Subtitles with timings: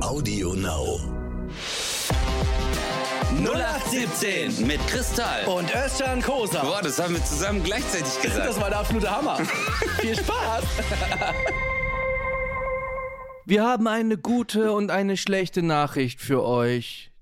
[0.00, 0.98] Audio Now.
[3.36, 5.46] 0817 mit Kristall.
[5.46, 6.62] Und Özcan Kosa.
[6.62, 8.48] Boah, das haben wir zusammen gleichzeitig gesagt.
[8.48, 9.36] Das war der absolute Hammer.
[10.00, 10.64] Viel Spaß.
[13.46, 17.12] Wir haben eine gute und eine schlechte Nachricht für euch.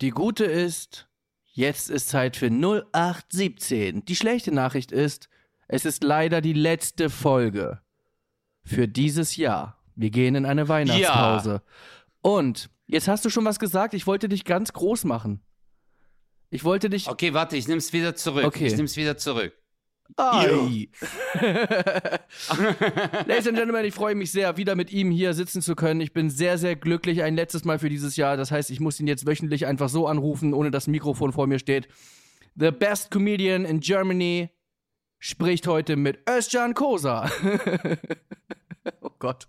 [0.00, 1.08] Die gute ist,
[1.44, 4.06] jetzt ist Zeit für 0817.
[4.06, 5.28] Die schlechte Nachricht ist,
[5.68, 7.82] es ist leider die letzte Folge
[8.64, 9.77] für dieses Jahr.
[9.98, 11.60] Wir gehen in eine Weihnachtspause.
[12.22, 15.40] Und jetzt hast du schon was gesagt, ich wollte dich ganz groß machen.
[16.50, 17.08] Ich wollte dich.
[17.08, 18.44] Okay, warte, ich nehm's wieder zurück.
[18.44, 18.68] Okay.
[18.68, 19.52] Ich nehm's wieder zurück.
[20.16, 20.88] Ladies
[23.46, 26.00] and Gentlemen, ich freue mich sehr, wieder mit ihm hier sitzen zu können.
[26.00, 27.24] Ich bin sehr, sehr glücklich.
[27.24, 28.36] Ein letztes Mal für dieses Jahr.
[28.36, 31.48] Das heißt, ich muss ihn jetzt wöchentlich einfach so anrufen, ohne dass ein Mikrofon vor
[31.48, 31.88] mir steht.
[32.54, 34.50] The best comedian in Germany
[35.18, 37.28] spricht heute mit Özcan Kosa.
[39.02, 39.48] oh Gott.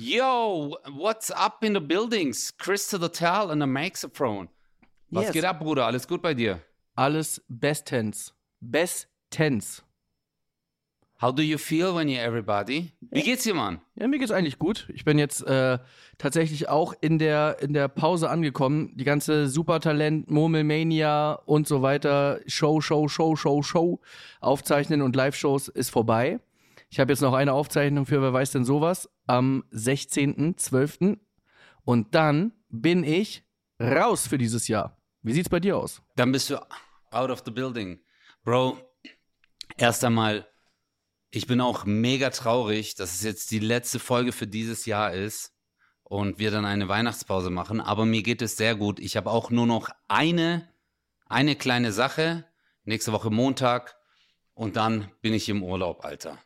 [0.00, 2.52] Yo, what's up in the buildings?
[2.56, 4.48] Chris to the towel and the microphone.
[5.10, 5.32] Was Yes.
[5.32, 5.86] geht ab, Bruder?
[5.86, 6.60] Alles gut bei dir?
[6.94, 8.32] Alles bestens.
[8.60, 9.82] Bestens.
[11.20, 12.92] How do you feel when you're everybody?
[13.10, 13.80] Wie geht's dir, Mann?
[13.96, 14.88] Ja, mir geht's eigentlich gut.
[14.94, 15.80] Ich bin jetzt äh,
[16.16, 18.96] tatsächlich auch in der, in der Pause angekommen.
[18.96, 24.00] Die ganze Supertalent, Murmelmania und so weiter, Show, Show, Show, Show, Show,
[24.40, 26.38] Aufzeichnen und Live-Shows ist vorbei.
[26.90, 31.18] Ich habe jetzt noch eine Aufzeichnung für Wer weiß denn sowas am 16.12.
[31.84, 33.44] Und dann bin ich
[33.80, 34.96] raus für dieses Jahr.
[35.22, 36.02] Wie sieht's bei dir aus?
[36.16, 36.56] Dann bist du
[37.10, 38.00] out of the building.
[38.42, 38.78] Bro,
[39.76, 40.46] erst einmal,
[41.30, 45.54] ich bin auch mega traurig, dass es jetzt die letzte Folge für dieses Jahr ist
[46.04, 47.82] und wir dann eine Weihnachtspause machen.
[47.82, 48.98] Aber mir geht es sehr gut.
[48.98, 50.72] Ich habe auch nur noch eine,
[51.26, 52.46] eine kleine Sache.
[52.84, 53.96] Nächste Woche Montag.
[54.54, 56.38] Und dann bin ich im Urlaub, Alter.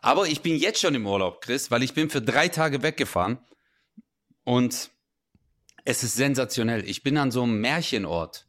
[0.00, 3.38] Aber ich bin jetzt schon im Urlaub, Chris, weil ich bin für drei Tage weggefahren.
[4.44, 4.90] Und
[5.84, 6.88] es ist sensationell.
[6.88, 8.46] Ich bin an so einem Märchenort.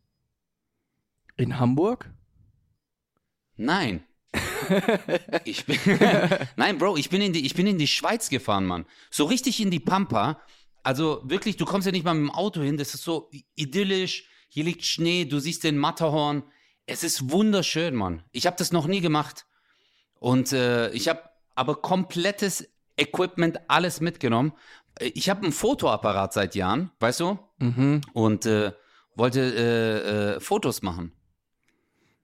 [1.37, 2.09] In Hamburg?
[3.55, 4.03] Nein.
[5.45, 5.79] ich bin
[6.55, 8.85] Nein, Bro, ich bin in die ich bin in die Schweiz gefahren, Mann.
[9.09, 10.41] So richtig in die Pampa.
[10.83, 14.29] Also wirklich, du kommst ja nicht mal mit dem Auto hin, das ist so idyllisch.
[14.49, 16.43] Hier liegt Schnee, du siehst den Matterhorn.
[16.85, 18.23] Es ist wunderschön, Mann.
[18.31, 19.45] Ich habe das noch nie gemacht.
[20.19, 21.28] Und äh, ich habe
[21.59, 24.53] aber komplettes Equipment alles mitgenommen.
[24.99, 27.37] Äh, Ich habe einen Fotoapparat seit Jahren, weißt du?
[27.59, 28.01] Mhm.
[28.13, 28.71] Und äh,
[29.15, 31.11] wollte äh, äh, Fotos machen.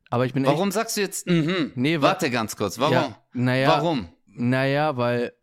[0.09, 1.71] Aber ich bin Warum sagst du jetzt, mhm?
[1.75, 2.93] Nee, wa- warte ganz kurz, warum?
[2.93, 3.69] Ja, naja.
[3.69, 4.07] Warum?
[4.27, 5.33] Naja, weil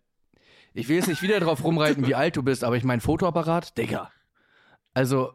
[0.73, 3.77] ich will jetzt nicht wieder drauf rumreiten, wie alt du bist, aber ich mein Fotoapparat,
[3.77, 4.11] Digga.
[4.95, 5.33] Also,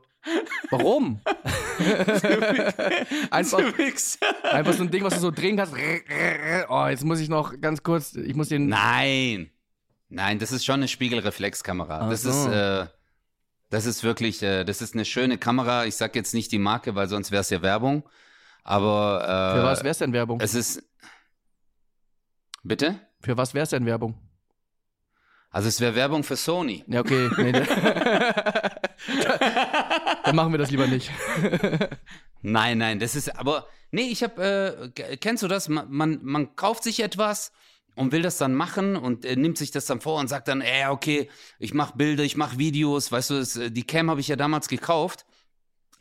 [0.72, 1.22] warum?
[3.32, 3.60] einfach,
[4.44, 5.74] einfach so ein Ding, was du so drehen kannst.
[6.70, 8.68] Oh, jetzt muss ich noch ganz kurz, ich muss den.
[8.68, 9.52] Nein.
[10.10, 12.00] Nein, das ist schon eine Spiegelreflexkamera.
[12.04, 12.30] Ach das so.
[12.30, 12.88] ist, äh,
[13.70, 15.86] das ist wirklich, äh, das ist eine schöne Kamera.
[15.86, 18.08] Ich sag jetzt nicht die Marke, weil sonst wäre es ja Werbung.
[18.64, 20.40] Aber äh, Für was wär's denn Werbung?
[20.42, 20.84] es ist.
[22.64, 23.00] Bitte?
[23.22, 24.16] Für was wär's denn Werbung?
[25.50, 26.84] Also es wäre Werbung für Sony.
[26.88, 27.30] Ja, okay.
[27.38, 27.52] Nee,
[30.24, 31.12] Dann machen wir das lieber nicht.
[32.42, 35.70] Nein, nein, das ist aber nee, ich habe äh, kennst du das?
[35.70, 37.52] Man, man man kauft sich etwas
[37.96, 40.62] und will das dann machen und äh, nimmt sich das dann vor und sagt dann,
[40.62, 44.22] ey, okay, ich mache Bilder, ich mache Videos, weißt du, das, äh, die Cam habe
[44.22, 45.26] ich ja damals gekauft,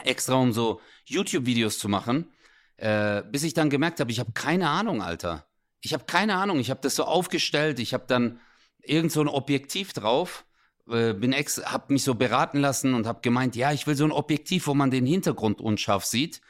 [0.05, 2.31] extra um so YouTube Videos zu machen,
[2.77, 5.47] äh, bis ich dann gemerkt habe, ich habe keine Ahnung, Alter.
[5.81, 8.41] Ich habe keine Ahnung, ich habe das so aufgestellt, ich habe dann
[8.83, 10.45] irgend so ein Objektiv drauf,
[10.91, 14.05] äh, bin ex, hab mich so beraten lassen und hab gemeint, ja, ich will so
[14.05, 16.41] ein Objektiv, wo man den Hintergrund unscharf sieht.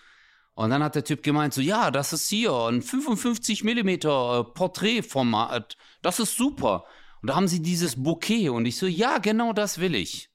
[0.55, 4.45] Und dann hat der Typ gemeint, so, ja, das ist hier ein 55 Millimeter äh,
[4.53, 6.85] Porträtformat, das ist super.
[7.21, 10.31] Und da haben sie dieses Bouquet und ich so, ja, genau das will ich.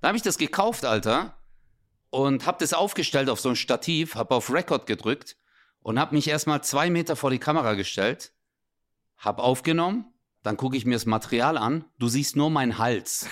[0.00, 1.38] Da habe ich das gekauft, Alter,
[2.10, 5.36] und hab das aufgestellt auf so ein Stativ, hab auf Record gedrückt
[5.82, 8.32] und hab mich erstmal zwei Meter vor die Kamera gestellt,
[9.16, 10.11] hab aufgenommen,
[10.42, 13.26] dann gucke ich mir das Material an, du siehst nur meinen Hals.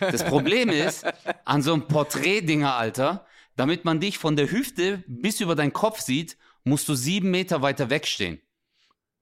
[0.00, 1.04] Das Problem ist,
[1.44, 6.00] an so einem Porträtdinger, Alter, damit man dich von der Hüfte bis über deinen Kopf
[6.00, 8.40] sieht, musst du sieben Meter weiter wegstehen.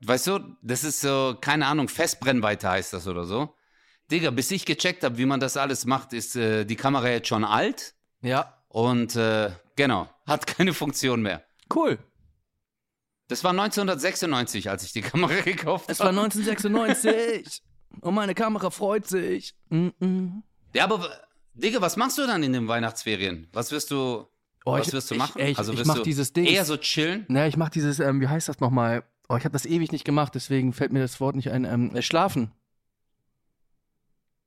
[0.00, 3.54] Weißt du, das ist so, keine Ahnung, Festbrennweite heißt das oder so.
[4.10, 7.28] Digga, bis ich gecheckt habe, wie man das alles macht, ist äh, die Kamera jetzt
[7.28, 11.44] schon alt Ja, und äh, genau, hat keine Funktion mehr.
[11.74, 11.98] cool.
[13.28, 16.20] Das war 1996, als ich die Kamera gekauft Es war habe.
[16.20, 17.62] 1996.
[18.00, 19.54] Und meine Kamera freut sich.
[19.70, 20.42] Mm -mm.
[20.74, 21.08] Ja, aber
[21.54, 23.48] Digga, was machst du dann in den Weihnachtsferien?
[23.52, 24.26] Was wirst du,
[24.66, 25.40] Oh, was ich- wirst du ich- machen?
[25.40, 26.44] ey, ich- ich wirst mach du dieses Ding.
[26.46, 27.24] Eher so chillen?
[27.28, 29.04] Naja, ich mach dieses, ähm, wie heißt das nochmal?
[29.28, 31.64] Oh, ich habe das ewig nicht gemacht, deswegen fällt mir das Wort nicht ein.
[31.64, 32.50] Ähm, äh, schlafen.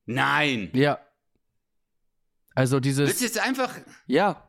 [0.06, 0.70] Nein.
[0.74, 1.00] Ja.
[2.56, 3.74] Also Willst du dieses, jetzt einfach.
[4.08, 4.44] ja,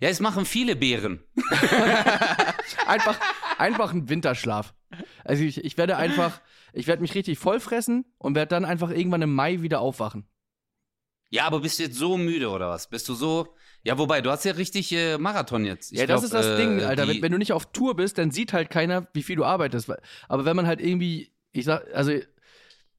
[0.00, 1.24] Ja, es machen viele Bären.
[2.86, 3.18] einfach,
[3.58, 4.74] einfach ein Winterschlaf.
[5.24, 6.40] Also ich, ich werde einfach,
[6.72, 10.26] ich werde mich richtig vollfressen und werde dann einfach irgendwann im Mai wieder aufwachen.
[11.30, 12.88] Ja, aber bist du jetzt so müde oder was?
[12.88, 13.54] Bist du so.
[13.84, 15.92] Ja, wobei, du hast ja richtig äh, Marathon jetzt.
[15.92, 17.06] Ich ja, das glaub, ist das äh, Ding, Alter.
[17.06, 19.92] Wenn, wenn du nicht auf Tour bist, dann sieht halt keiner, wie viel du arbeitest.
[20.28, 22.12] Aber wenn man halt irgendwie, ich sag, also,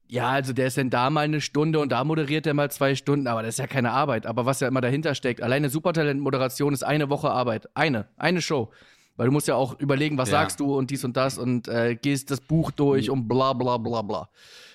[0.06, 2.94] ja, also der ist dann da mal eine Stunde und da moderiert er mal zwei
[2.94, 4.26] Stunden, aber das ist ja keine Arbeit.
[4.26, 7.68] Aber was ja immer dahinter steckt, alleine Supertalent-Moderation ist eine Woche Arbeit.
[7.76, 8.72] Eine, eine Show.
[9.20, 10.38] Weil du musst ja auch überlegen, was Ja.
[10.40, 13.76] sagst du und dies und das und äh, gehst das Buch durch und bla bla
[13.76, 14.30] bla bla.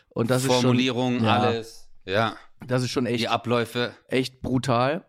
[0.09, 1.89] Und das Formulierung, ist schon, ja, alles.
[2.05, 2.35] Ja,
[2.67, 3.95] Das ist schon echt die Abläufe.
[4.07, 5.03] echt brutal.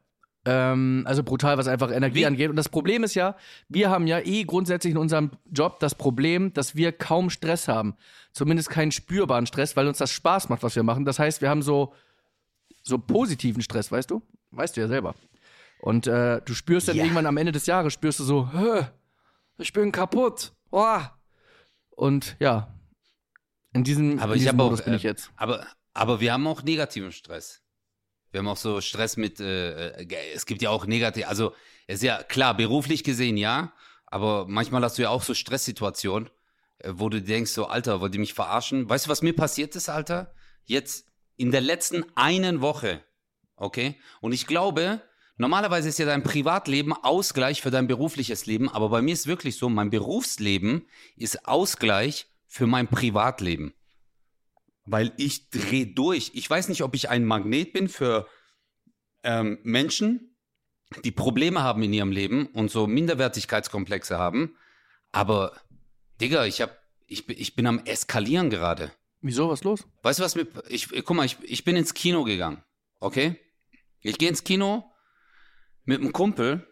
[0.47, 2.49] Ähm, also brutal, was einfach Energie Wie- angeht.
[2.49, 3.37] Und das Problem ist ja,
[3.69, 7.95] wir haben ja eh grundsätzlich in unserem Job das Problem, dass wir kaum Stress haben.
[8.33, 11.05] Zumindest keinen spürbaren Stress, weil uns das Spaß macht, was wir machen.
[11.05, 11.93] Das heißt, wir haben so,
[12.83, 14.23] so positiven Stress, weißt du?
[14.53, 15.15] Weißt du ja selber.
[15.83, 17.03] Und äh, du spürst dann Ja.
[17.03, 18.87] irgendwann am Ende des Jahres, spürst du so, "Hä,
[19.59, 20.53] ich bin kaputt.
[20.71, 21.01] Oh.
[21.91, 22.77] Und ja,
[23.77, 24.65] in diesem, Aber in ich diesem auch.
[24.65, 25.31] Modus bin äh, ich jetzt.
[25.37, 27.63] Aber, aber wir haben auch negativen Stress.
[28.31, 29.39] Wir haben auch so Stress mit.
[29.39, 31.27] Äh, äh, es gibt ja auch negativ.
[31.29, 31.55] Also,
[31.87, 33.73] es ist ja klar, beruflich gesehen ja.
[34.07, 36.31] Aber manchmal hast du ja auch so Stresssituationen,
[36.79, 38.89] äh, wo du denkst, so, Alter, wollt ihr mich verarschen?
[38.89, 40.35] Weißt du, was mir passiert ist, Alter?
[40.65, 41.07] Jetzt
[41.37, 43.03] in der letzten einen Woche.
[43.57, 43.97] Okay?
[44.21, 45.03] Und ich glaube,
[45.37, 48.69] normalerweise ist ja dein Privatleben Ausgleich für dein berufliches Leben.
[48.69, 50.87] Aber bei mir ist wirklich so, mein Berufsleben
[51.17, 53.73] ist Ausgleich für mein Privatleben
[54.87, 56.31] weil ich dreh durch.
[56.35, 58.29] Ich weiß nicht, ob ich ein Magnet bin für
[59.25, 60.37] ähm, Menschen,
[61.05, 64.57] die Probleme haben in ihrem Leben und so Minderwertigkeitskomplexe haben.
[65.11, 65.61] Aber,
[66.21, 66.79] Digga, ich hab,
[67.09, 68.93] ich, bin- ich bin am Eskalieren gerade.
[69.23, 69.85] Wieso, was los?
[70.03, 70.47] Weißt du, was mir.
[70.69, 72.63] Ich, guck mal, ich, ich bin ins Kino gegangen.
[73.01, 73.41] Okay?
[74.03, 74.89] Ich gehe ins Kino
[75.87, 76.67] mit einem Kumpel.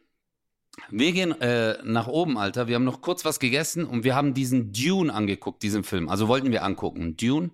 [0.90, 2.66] Wir gehen äh, nach oben, Alter.
[2.66, 6.08] Wir haben noch kurz was gegessen und wir haben diesen Dune angeguckt, diesen Film.
[6.08, 7.16] Also wollten wir angucken.
[7.16, 7.52] Dune.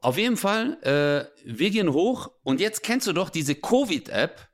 [0.00, 4.48] Auf jeden Fall, äh, wir gehen hoch und jetzt kennst du doch diese Covid-App,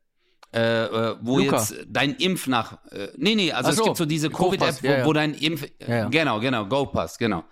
[0.54, 1.56] äh, äh, wo Luca.
[1.56, 2.84] jetzt dein Impf nach.
[2.90, 5.06] Äh, nee, nee, also Ach es so, gibt so diese Covid-App, wo, ja, ja.
[5.06, 5.66] wo dein Impf.
[5.80, 6.08] Ja, ja.
[6.08, 7.44] Genau, genau, GoPass, genau.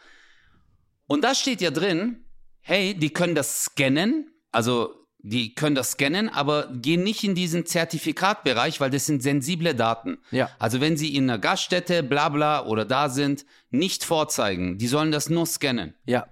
[1.07, 2.25] Und da steht ja drin,
[2.61, 7.67] hey, die können das scannen, also die können das scannen, aber gehen nicht in diesen
[7.67, 10.19] Zertifikatbereich, weil das sind sensible Daten.
[10.31, 10.51] Ja.
[10.59, 14.79] Also wenn sie in einer Gaststätte, bla bla oder da sind, nicht vorzeigen.
[14.79, 15.95] Die sollen das nur scannen.
[16.07, 16.27] Ja.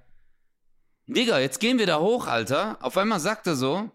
[1.07, 2.79] Digga, jetzt gehen wir da hoch, Alter.
[2.81, 3.91] Auf einmal sagt er so,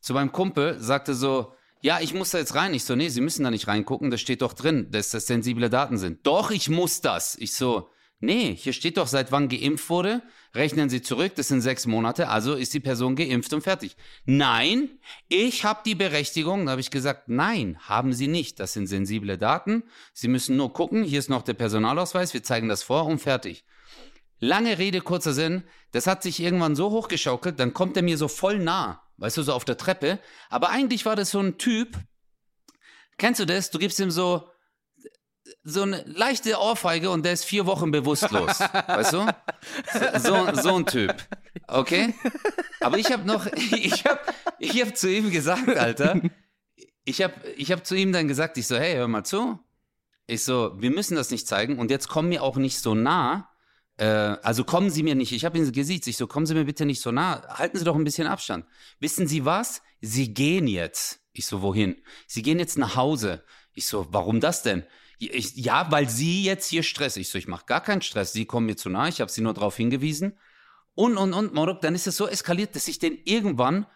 [0.00, 2.74] zu meinem Kumpel, sagte so, ja, ich muss da jetzt rein.
[2.74, 5.70] Ich so, nee, Sie müssen da nicht reingucken, das steht doch drin, dass das sensible
[5.70, 6.26] Daten sind.
[6.26, 7.36] Doch, ich muss das.
[7.36, 7.90] Ich so,
[8.20, 10.22] nee, hier steht doch, seit wann geimpft wurde.
[10.54, 13.96] Rechnen Sie zurück, das sind sechs Monate, also ist die Person geimpft und fertig.
[14.24, 14.98] Nein,
[15.28, 16.64] ich habe die Berechtigung.
[16.64, 18.58] Da habe ich gesagt, nein, haben Sie nicht.
[18.58, 19.84] Das sind sensible Daten.
[20.12, 23.64] Sie müssen nur gucken, hier ist noch der Personalausweis, wir zeigen das vor und fertig.
[24.38, 25.64] Lange Rede, kurzer Sinn.
[25.92, 29.02] Das hat sich irgendwann so hochgeschaukelt, dann kommt er mir so voll nah.
[29.18, 30.18] Weißt du, so auf der Treppe.
[30.50, 31.96] Aber eigentlich war das so ein Typ.
[33.16, 33.70] Kennst du das?
[33.70, 34.48] Du gibst ihm so,
[35.64, 38.60] so eine leichte Ohrfeige und der ist vier Wochen bewusstlos.
[38.86, 39.26] weißt du?
[39.92, 41.14] So, so, so ein Typ.
[41.68, 42.14] Okay?
[42.80, 44.20] Aber ich habe noch, ich habe
[44.58, 46.20] ich hab zu ihm gesagt, Alter.
[47.04, 49.58] Ich habe ich hab zu ihm dann gesagt, ich so, hey, hör mal zu.
[50.26, 53.48] Ich so, wir müssen das nicht zeigen und jetzt komm mir auch nicht so nah.
[53.96, 56.64] Äh, also kommen Sie mir nicht, ich habe ihn gesiezt, ich so, kommen Sie mir
[56.64, 58.66] bitte nicht so nah, halten Sie doch ein bisschen Abstand.
[58.98, 59.82] Wissen Sie was?
[60.00, 61.20] Sie gehen jetzt.
[61.32, 61.96] Ich so, wohin?
[62.26, 63.44] Sie gehen jetzt nach Hause.
[63.72, 64.84] Ich so, warum das denn?
[65.18, 67.16] Ich, ja, weil Sie jetzt hier Stress.
[67.16, 68.32] Ich so, ich mache gar keinen Stress.
[68.32, 70.38] Sie kommen mir zu nah, ich habe Sie nur darauf hingewiesen.
[70.94, 73.86] Und, und, und, Morok, dann ist es so eskaliert, dass ich denn irgendwann,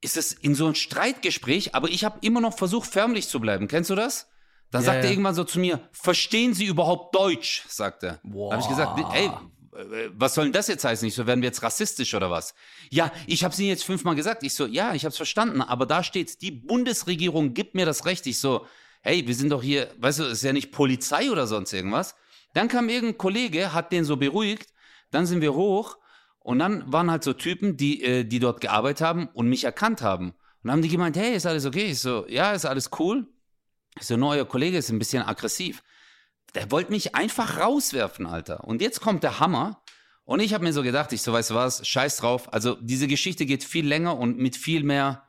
[0.00, 3.68] ist es in so ein Streitgespräch, aber ich habe immer noch versucht, förmlich zu bleiben.
[3.68, 4.28] Kennst du das?
[4.70, 5.10] Dann Ja, sagt er ja.
[5.10, 7.64] irgendwann so zu mir, verstehen Sie überhaupt Deutsch?
[7.68, 8.20] sagt er.
[8.24, 11.06] Da habe ich gesagt, ey, äh, was soll denn das jetzt heißen?
[11.06, 12.54] Ich so, werden wir jetzt rassistisch oder was?
[12.90, 14.42] Ja, ich habe es Ihnen jetzt fünfmal gesagt.
[14.42, 18.06] Ich so, ja, ich habe es verstanden, aber da steht's, die Bundesregierung gibt mir das
[18.06, 18.26] Recht.
[18.26, 18.66] Ich so,
[19.02, 22.14] hey, wir sind doch hier, weißt du, ist ja nicht Polizei oder sonst irgendwas.
[22.54, 24.72] Dann kam irgendein Kollege, hat den so beruhigt,
[25.10, 25.98] dann sind wir hoch
[26.38, 30.02] und dann waren halt so Typen, die, äh, die dort gearbeitet haben und mich erkannt
[30.02, 30.30] haben.
[30.30, 31.86] Und dann haben die gemeint, hey, ist alles okay?
[31.86, 33.26] Ich so, ja, ist alles cool.
[33.98, 35.82] Ich so, nur euer Kollege ist ein bisschen aggressiv.
[36.54, 38.64] Der wollte mich einfach rauswerfen, Alter.
[38.64, 39.82] Und jetzt kommt der Hammer.
[40.24, 42.52] Und ich habe mir so gedacht, ich so, weißt du was, scheiß drauf.
[42.52, 45.28] Also diese Geschichte geht viel länger und mit viel mehr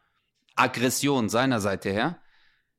[0.55, 2.19] Aggression seiner Seite her.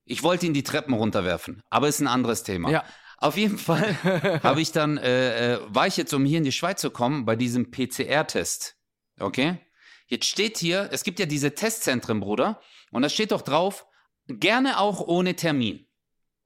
[0.04, 2.70] Ich wollte ihn die Treppen runterwerfen, aber ist ein anderes Thema.
[2.70, 2.84] Ja.
[3.18, 3.96] Auf jeden Fall
[4.42, 7.24] habe ich dann, äh, äh, war ich jetzt, um hier in die Schweiz zu kommen,
[7.24, 8.76] bei diesem PCR-Test.
[9.18, 9.58] Okay?
[10.06, 13.86] Jetzt steht hier, es gibt ja diese Testzentren, Bruder, und da steht doch drauf,
[14.28, 15.86] gerne auch ohne Termin.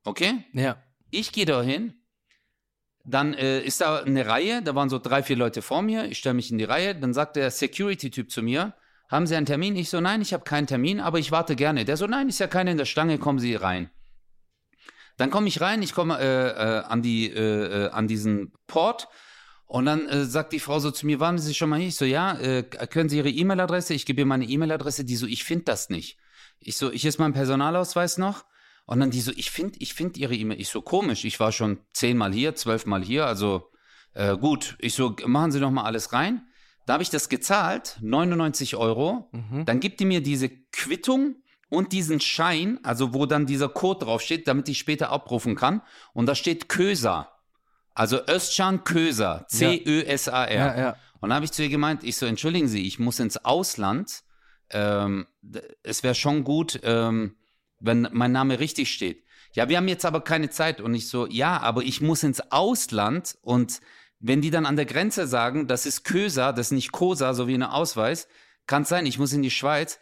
[0.05, 0.45] Okay?
[0.53, 0.83] Ja.
[1.11, 1.95] Ich gehe da hin,
[3.05, 6.19] dann äh, ist da eine Reihe, da waren so drei, vier Leute vor mir, ich
[6.19, 8.75] stelle mich in die Reihe, dann sagt der Security-Typ zu mir,
[9.09, 9.77] haben Sie einen Termin?
[9.77, 11.85] Ich so, nein, ich habe keinen Termin, aber ich warte gerne.
[11.85, 13.91] Der so, nein, ist ja keiner in der Stange, kommen Sie rein.
[15.17, 19.09] Dann komme ich rein, ich komme äh, äh, an, die, äh, äh, an diesen Port
[19.69, 21.89] und dann äh, sagt die Frau so zu mir, waren Sie schon mal hier?
[21.89, 23.93] Ich so, ja, äh, können Sie Ihre E-Mail-Adresse?
[23.93, 25.05] Ich gebe ihr meine E-Mail-Adresse.
[25.05, 26.17] Die so, ich finde das nicht.
[26.59, 28.47] Ich so, ich ist mein Personalausweis noch.
[28.87, 30.59] Und dann die so, ich finde ich find Ihre E-Mail.
[30.59, 33.71] Ich so, komisch, ich war schon zehnmal hier, zwölfmal hier, also
[34.15, 34.77] äh, gut.
[34.79, 36.48] Ich so, machen Sie doch mal alles rein.
[36.89, 39.29] Da habe ich das gezahlt, 99 Euro.
[39.67, 41.37] Dann gibt die mir diese Quittung
[41.69, 45.83] und diesen Schein, also wo dann dieser Code draufsteht, damit ich später abrufen kann.
[46.15, 47.31] Und da steht Köser.
[47.93, 49.45] Also Özcan Köser.
[49.49, 50.55] C-Ö-S-A-R.
[50.55, 50.97] Ja, ja.
[51.21, 54.23] Und dann habe ich zu ihr gemeint, ich so, entschuldigen Sie, ich muss ins Ausland.
[54.71, 55.27] Ähm,
[55.83, 57.37] es wäre schon gut, ähm,
[57.81, 59.25] wenn mein Name richtig steht.
[59.53, 60.81] Ja, wir haben jetzt aber keine Zeit.
[60.81, 63.83] Und ich so, ja, aber ich muss ins Ausland und
[64.21, 67.47] wenn die dann an der Grenze sagen, das ist Köser, das ist nicht Kosa, so
[67.47, 68.29] wie ein Ausweis,
[68.67, 70.01] kann es sein, ich muss in die Schweiz.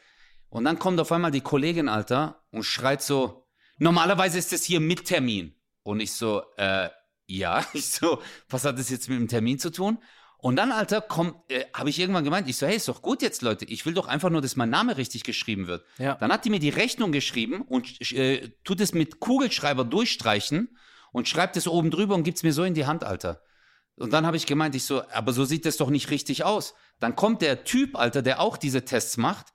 [0.48, 3.46] Und dann kommt auf einmal die Kollegin, Alter, und schreit so,
[3.78, 5.54] normalerweise ist es hier mit Termin.
[5.82, 6.88] Und ich so, äh,
[7.26, 9.98] ja, ich so, was hat das jetzt mit dem Termin zu tun?
[10.38, 13.22] Und dann, Alter, kommt, äh, habe ich irgendwann gemeint, ich so, hey, ist doch gut
[13.22, 15.84] jetzt, Leute, ich will doch einfach nur, dass mein Name richtig geschrieben wird.
[15.98, 16.14] Ja.
[16.14, 20.76] Dann hat die mir die Rechnung geschrieben und äh, tut es mit Kugelschreiber durchstreichen
[21.12, 23.42] und schreibt es oben drüber und gibt es mir so in die Hand, Alter.
[23.96, 26.74] Und dann habe ich gemeint, ich so, aber so sieht das doch nicht richtig aus.
[27.00, 29.46] Dann kommt der Typ, Alter, der auch diese Tests macht,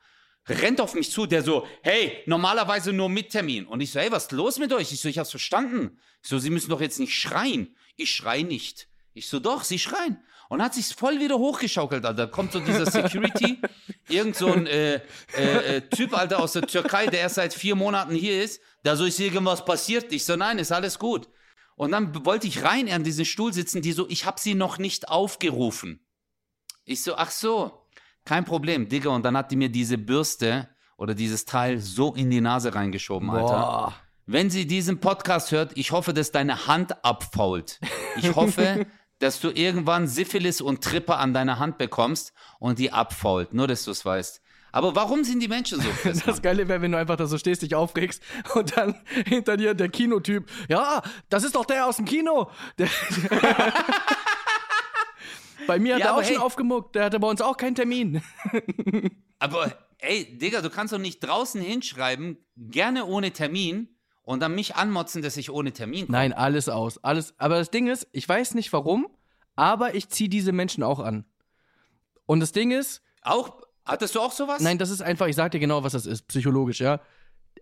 [0.47, 3.65] rennt auf mich zu, der so, hey, normalerweise nur mit Termin.
[3.67, 4.91] Und ich so, hey, was ist los mit euch?
[4.91, 5.99] Ich so, ich hab's verstanden.
[6.23, 7.75] Ich so, Sie müssen doch jetzt nicht schreien.
[7.97, 8.87] Ich schrei nicht.
[9.13, 10.19] Ich so, doch, Sie schreien.
[10.49, 12.27] Und hat sich's voll wieder hochgeschaukelt, Alter.
[12.27, 13.61] Kommt so dieser Security,
[14.09, 14.95] irgend so ein äh,
[15.37, 18.59] äh, äh, Typ, Alter, aus der Türkei, der erst seit vier Monaten hier ist.
[18.83, 20.11] Da so, ist irgendwas passiert?
[20.11, 21.29] Ich so, nein, ist alles gut.
[21.81, 24.77] Und dann wollte ich rein an diesen Stuhl sitzen, die so, ich hab sie noch
[24.77, 25.99] nicht aufgerufen.
[26.85, 27.87] Ich so, ach so,
[28.23, 29.09] kein Problem, Digga.
[29.09, 33.31] Und dann hat die mir diese Bürste oder dieses Teil so in die Nase reingeschoben,
[33.31, 33.47] Alter.
[33.47, 33.95] Boah.
[34.27, 37.79] Wenn sie diesen Podcast hört, ich hoffe, dass deine Hand abfault.
[38.15, 38.85] Ich hoffe,
[39.17, 43.55] dass du irgendwann Syphilis und Trippe an deiner Hand bekommst und die abfault.
[43.55, 44.39] Nur, dass du es weißt.
[44.71, 46.23] Aber warum sind die Menschen so fest?
[46.25, 48.21] Das Geile wäre, wenn du einfach da so stehst, dich aufregst
[48.55, 50.49] und dann hinter dir der Kinotyp.
[50.69, 52.49] Ja, das ist doch der aus dem Kino.
[52.77, 52.87] Der,
[55.67, 56.43] bei mir hat Ja, er auch aber schon hey.
[56.43, 56.95] aufgemuckt.
[56.95, 58.21] Der hatte bei uns auch keinen Termin.
[59.39, 63.89] Aber ey, Digga, du kannst doch nicht draußen hinschreiben, gerne ohne Termin
[64.23, 66.17] und dann mich anmotzen, dass ich ohne Termin komme.
[66.17, 66.97] Nein, alles aus.
[67.03, 67.33] Alles.
[67.37, 69.07] Aber das Ding ist, ich weiß nicht warum,
[69.55, 71.25] aber ich ziehe diese Menschen auch an.
[72.25, 73.61] Und das Ding ist, Auch,
[73.91, 74.61] hattest du auch sowas?
[74.61, 76.99] Nein, das ist einfach, ich sag dir genau, was das ist, psychologisch, ja.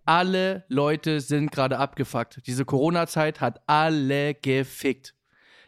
[0.05, 2.41] Alle Leute sind gerade abgefuckt.
[2.48, 5.13] Diese Corona-Zeit hat alle gefickt.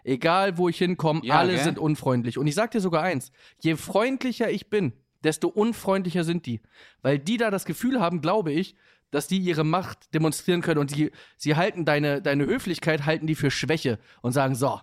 [0.03, 1.63] Egal, wo ich hinkomme, Ja, alle gell?
[1.63, 2.37] sind unfreundlich.
[2.37, 6.61] Und ich sag dir sogar eins: Je freundlicher ich bin, desto unfreundlicher sind die.
[7.01, 8.75] Weil die da das Gefühl haben, glaube ich,
[9.11, 13.35] dass die ihre Macht demonstrieren können und die, sie halten deine, deine Höflichkeit, halten die
[13.35, 14.79] für Schwäche und sagen, so.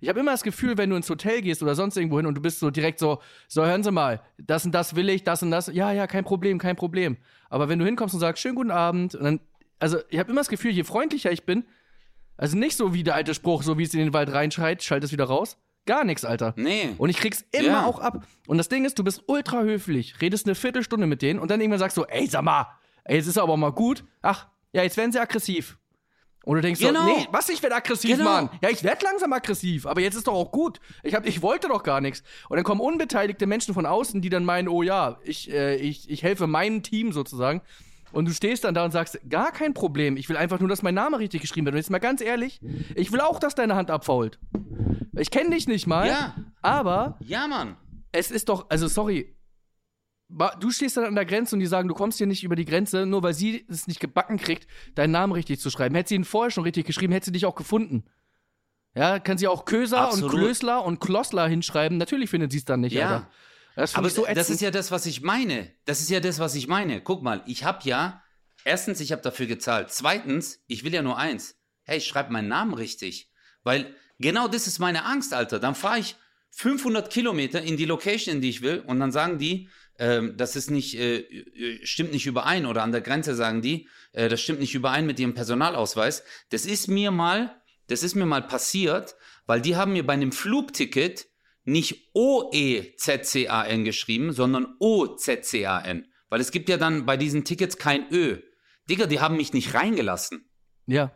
[0.00, 2.34] Ich habe immer das Gefühl, wenn du ins Hotel gehst oder sonst irgendwo hin und
[2.34, 5.42] du bist so direkt so, so hören Sie mal, das und das will ich, das
[5.42, 7.16] und das, ja, ja, kein Problem, kein Problem.
[7.50, 9.40] Aber wenn du hinkommst und sagst, schönen guten Abend, und dann,
[9.78, 11.64] also ich habe immer das Gefühl, je freundlicher ich bin,
[12.36, 15.02] also nicht so wie der alte Spruch, so wie es in den Wald reinschreit, schalt
[15.02, 15.56] es wieder raus.
[15.86, 16.52] Gar nichts, Alter.
[16.56, 16.90] Nee.
[16.98, 17.86] Und ich krieg's immer Ja.
[17.86, 18.24] auch ab.
[18.46, 21.60] Und das Ding ist, du bist ultra höflich, redest eine Viertelstunde mit denen und dann
[21.60, 22.66] irgendwann sagst du, ey, sag mal,
[23.04, 24.04] ey, jetzt ist aber mal gut.
[24.20, 25.78] Ach, ja, jetzt werden sie aggressiv.
[26.48, 27.00] Und du denkst Genau.
[27.06, 28.24] so, nee, was, ich werde aggressiv, Genau.
[28.30, 28.48] Mann.
[28.62, 30.80] Ja, ich werde langsam aggressiv, aber jetzt ist doch auch gut.
[31.02, 32.22] Ich, hab, ich wollte doch gar nichts.
[32.48, 36.08] Und dann kommen unbeteiligte Menschen von außen, die dann meinen, oh ja, ich, äh, ich,
[36.08, 37.60] ich helfe meinem Team sozusagen.
[38.12, 40.16] Und du stehst dann da und sagst, gar kein Problem.
[40.16, 41.74] Ich will einfach nur, dass mein Name richtig geschrieben wird.
[41.74, 42.60] Und jetzt mal ganz ehrlich,
[42.94, 44.38] ich will auch, dass deine Hand abfault.
[45.18, 46.34] Ich kenne dich nicht mal, Ja.
[46.62, 47.76] aber Ja, Mann.
[48.10, 49.34] es ist doch, also sorry,
[50.28, 52.64] du stehst dann an der Grenze und die sagen, du kommst hier nicht über die
[52.64, 55.94] Grenze, nur weil sie es nicht gebacken kriegt, deinen Namen richtig zu schreiben.
[55.94, 58.04] Hätte sie ihn vorher schon richtig geschrieben, hätte sie dich auch gefunden.
[58.94, 60.32] Ja, kann sie auch Köser Absolut.
[60.32, 61.98] und Klösler und Klossler hinschreiben.
[61.98, 63.08] Natürlich findet sie es dann nicht, Ja.
[63.08, 63.30] Alter.
[63.76, 65.70] Das Aber ich so das ist ja das, was ich meine.
[65.84, 67.00] Das ist ja das, was ich meine.
[67.00, 68.24] Guck mal, ich habe ja,
[68.64, 69.90] erstens, ich habe dafür gezahlt.
[69.92, 71.56] Zweitens, ich will ja nur eins.
[71.84, 73.30] Hey, schreib meinen Namen richtig.
[73.62, 75.60] Weil genau das ist meine Angst, Alter.
[75.60, 76.16] Dann fahre ich
[76.50, 79.68] 500 Kilometer in die Location, in die ich will, und dann sagen die,
[79.98, 82.66] ähm, das ist nicht, äh, äh, stimmt nicht überein.
[82.66, 86.22] Oder an der Grenze sagen die, äh, das stimmt nicht überein mit ihrem Personalausweis.
[86.50, 90.32] Das ist mir mal, das ist mir mal passiert, weil die haben mir bei einem
[90.32, 91.26] Flugticket
[91.64, 96.06] nicht O-E-Z-C-A-N geschrieben, sondern O-Z-C-A-N.
[96.28, 98.38] Weil es gibt ja dann bei diesen Tickets kein Ö.
[98.88, 100.48] Digga, die haben mich nicht reingelassen.
[100.86, 101.12] Ja.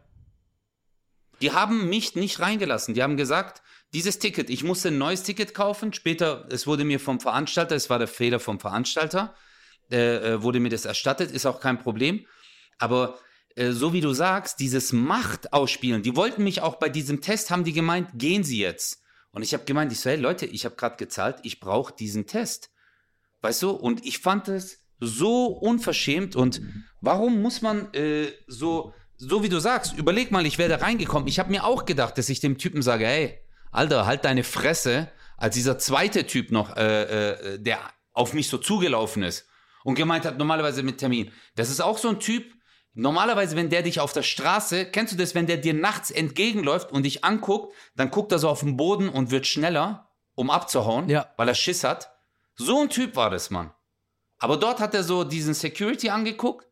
[1.41, 2.95] Die haben mich nicht reingelassen.
[2.95, 5.93] Die haben gesagt, dieses Ticket, ich musste ein neues Ticket kaufen.
[5.93, 9.35] Später, es wurde mir vom Veranstalter, es war der Fehler vom Veranstalter,
[9.91, 12.27] äh, wurde mir das erstattet, ist auch kein Problem.
[12.79, 13.19] Aber
[13.55, 17.51] äh, so wie du sagst, dieses Macht ausspielen, die wollten mich auch bei diesem Test,
[17.51, 19.03] haben die gemeint, gehen Sie jetzt.
[19.31, 22.27] Und ich habe gemeint, ich so, hey Leute, ich habe gerade gezahlt, ich brauche diesen
[22.27, 22.71] Test.
[23.41, 23.71] Weißt du?
[23.71, 26.37] Und ich fand es so unverschämt.
[26.37, 26.63] Und
[27.01, 31.29] warum muss man äh, so, so wie du sagst, überleg mal, ich wäre da reingekommen.
[31.29, 33.42] Ich habe mir auch gedacht, dass ich dem Typen sage, hey,
[33.73, 37.81] Alter, halt deine Fresse, als dieser zweite Typ noch, äh, äh, der
[38.13, 39.47] auf mich so zugelaufen ist
[39.83, 41.33] und gemeint hat, normalerweise mit Termin.
[41.57, 42.45] Das ist auch so ein Typ,
[42.95, 46.93] normalerweise, wenn der dich auf der Straße, kennst du das, wenn der dir nachts entgegenläuft
[46.93, 51.09] und dich anguckt, dann guckt er so auf den Boden und wird schneller, um abzuhauen,
[51.09, 51.33] Ja.
[51.37, 52.13] weil er Schiss hat.
[52.55, 53.73] So ein Typ war das, Mann.
[54.39, 56.67] Aber dort hat er so diesen Security angeguckt.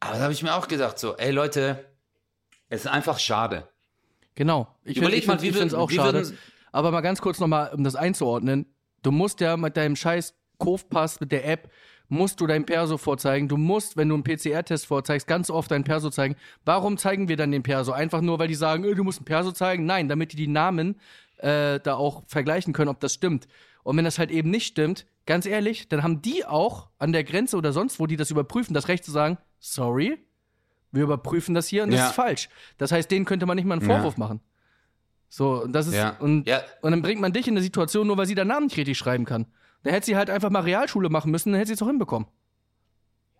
[0.00, 1.84] Aber da habe ich mir auch gedacht, so, ey Leute,
[2.68, 3.68] es ist einfach schade.
[4.34, 4.68] Genau.
[4.84, 6.18] Ich, Überleg ich, mal, find- wie ich finde es auch wie schade.
[6.24, 6.38] würden-
[6.72, 8.66] Aber mal ganz kurz nochmal, um das einzuordnen.
[9.02, 11.70] Du musst ja mit deinem scheiß Kofpass, mit der App,
[12.08, 13.48] musst du dein Perso vorzeigen.
[13.48, 16.36] Du musst, wenn du einen PCR-Test vorzeigst, ganz oft dein Perso zeigen.
[16.64, 17.92] Warum zeigen wir dann den Perso?
[17.92, 19.86] Einfach nur, weil die sagen, äh, du musst ein Perso zeigen?
[19.86, 21.00] Nein, damit die die Namen
[21.38, 23.46] äh, da auch vergleichen können, ob das stimmt.
[23.82, 27.24] Und wenn das halt eben nicht stimmt, ganz ehrlich, dann haben die auch an der
[27.24, 30.18] Grenze oder sonst wo, die das überprüfen, das Recht zu sagen, sorry,
[30.94, 32.06] wir überprüfen das hier und das Ja.
[32.08, 32.48] ist falsch.
[32.78, 33.96] Das heißt, denen könnte man nicht mal einen Ja.
[33.96, 34.40] Vorwurf machen.
[35.28, 36.16] So, und das ist, Ja.
[36.20, 36.62] und, Ja.
[36.82, 38.96] und dann bringt man dich in eine Situation, nur weil sie deinen Namen nicht richtig
[38.96, 39.46] schreiben kann.
[39.82, 42.28] Da hätte sie halt einfach mal Realschule machen müssen, dann hätte sie es auch hinbekommen.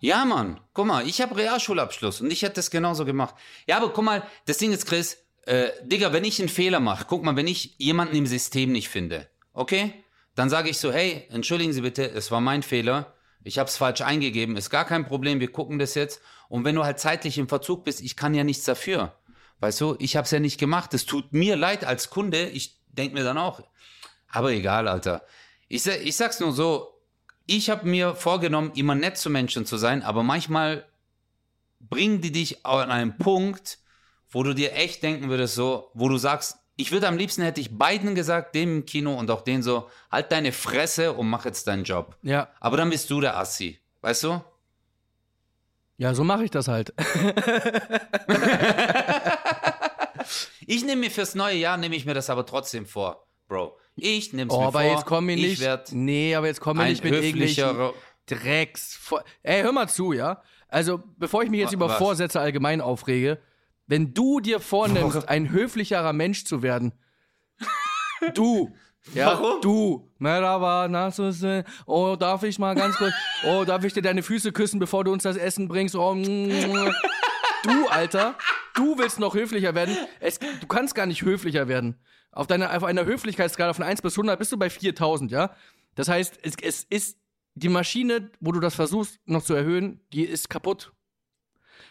[0.01, 3.35] Ja, Mann, guck mal, ich habe Realschulabschluss und ich hätte das genauso gemacht.
[3.67, 7.07] Ja, aber guck mal, das Ding ist, Chris, äh, Digga, wenn ich einen Fehler mache,
[7.09, 9.95] guck mal, wenn ich jemanden im System nicht finde, okay?
[10.35, 13.77] Dann sage ich so, hey, entschuldigen Sie bitte, es war mein Fehler, ich habe es
[13.77, 16.21] falsch eingegeben, ist gar kein Problem, wir gucken das jetzt.
[16.49, 19.15] Und wenn du halt zeitlich im Verzug bist, ich kann ja nichts dafür.
[19.61, 22.81] Weißt du, ich habe es ja nicht gemacht, es tut mir leid als Kunde, ich
[22.89, 23.63] denke mir dann auch,
[24.29, 25.23] aber egal, Alter.
[25.69, 27.01] Ich, ich sag's nur so,
[27.47, 30.85] ich habe mir vorgenommen, immer nett zu Menschen zu sein, aber manchmal
[31.81, 33.79] bringen die dich an einen Punkt,
[34.31, 37.61] wo du dir echt denken würdest, so, wo du sagst, ich würde am liebsten hätte
[37.61, 41.45] ich beiden gesagt, dem im Kino und auch den so, halt deine Fresse und mach
[41.45, 42.17] jetzt deinen Job.
[42.23, 44.43] Ja, Aber dann bist du der Assi, weißt du?
[46.05, 46.93] Ja, so mache ich das halt.
[50.67, 53.79] Ich nehme mir fürs neue Jahr, nehme ich mir das aber trotzdem vor, Bro.
[53.97, 54.91] Ich nehme es Oh, mir aber vor.
[54.91, 55.61] jetzt wir Ich nicht.
[55.61, 57.91] werde Nee, aber jetzt kommen wir nicht mit irgendwelchen.
[58.27, 58.99] Drecks.
[59.43, 60.43] Ey, hör mal zu, ja?
[60.69, 61.99] Also, bevor ich mich jetzt über was?
[61.99, 63.39] Vorsätze allgemein aufrege,
[63.87, 66.93] wenn du dir vornimmst, ein höflicherer Mensch zu werden,
[68.35, 68.75] du,
[69.13, 69.61] ja, Warum?
[69.61, 71.45] du, Merhaba, Nassus,
[71.87, 73.13] oh, darf ich mal ganz kurz,
[73.47, 77.89] oh, darf ich dir deine Füße küssen, bevor du uns das Essen bringst, oh, du,
[77.89, 78.35] Alter,
[78.75, 81.99] du willst noch höflicher werden, es, du kannst gar nicht höflicher werden.
[82.33, 85.55] Auf, deiner, auf einer Höflichkeitsskala von 1 bis 100 bist du bei 4000, ja?
[85.95, 87.19] Das heißt, es, es ist
[87.55, 90.93] die Maschine, wo du das versuchst noch zu erhöhen, die ist kaputt.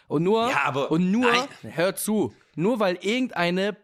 [0.06, 1.48] Und nur, Ja, aber- und nur, Nein.
[1.74, 3.78] hör zu, nur weil irgendeine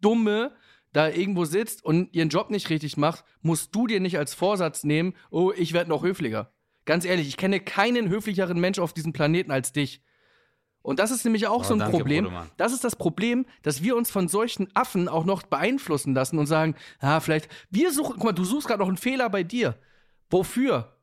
[0.00, 0.50] dumme
[0.92, 4.84] da irgendwo sitzt und ihren Job nicht richtig macht, musst du dir nicht als Vorsatz
[4.84, 6.52] nehmen, oh, ich werde noch höflicher.
[6.84, 10.02] Ganz ehrlich, ich kenne keinen höflicheren Mensch auf diesem Planeten als dich.
[10.82, 12.24] Und das ist nämlich auch Oh, so ein danke, Problem.
[12.24, 12.50] Brudermann.
[12.56, 16.46] Das ist das Problem, dass wir uns von solchen Affen auch noch beeinflussen lassen und
[16.46, 19.76] sagen, ah, vielleicht, wir suchen, guck mal, du suchst gerade noch einen Fehler bei dir.
[20.30, 20.96] Wofür?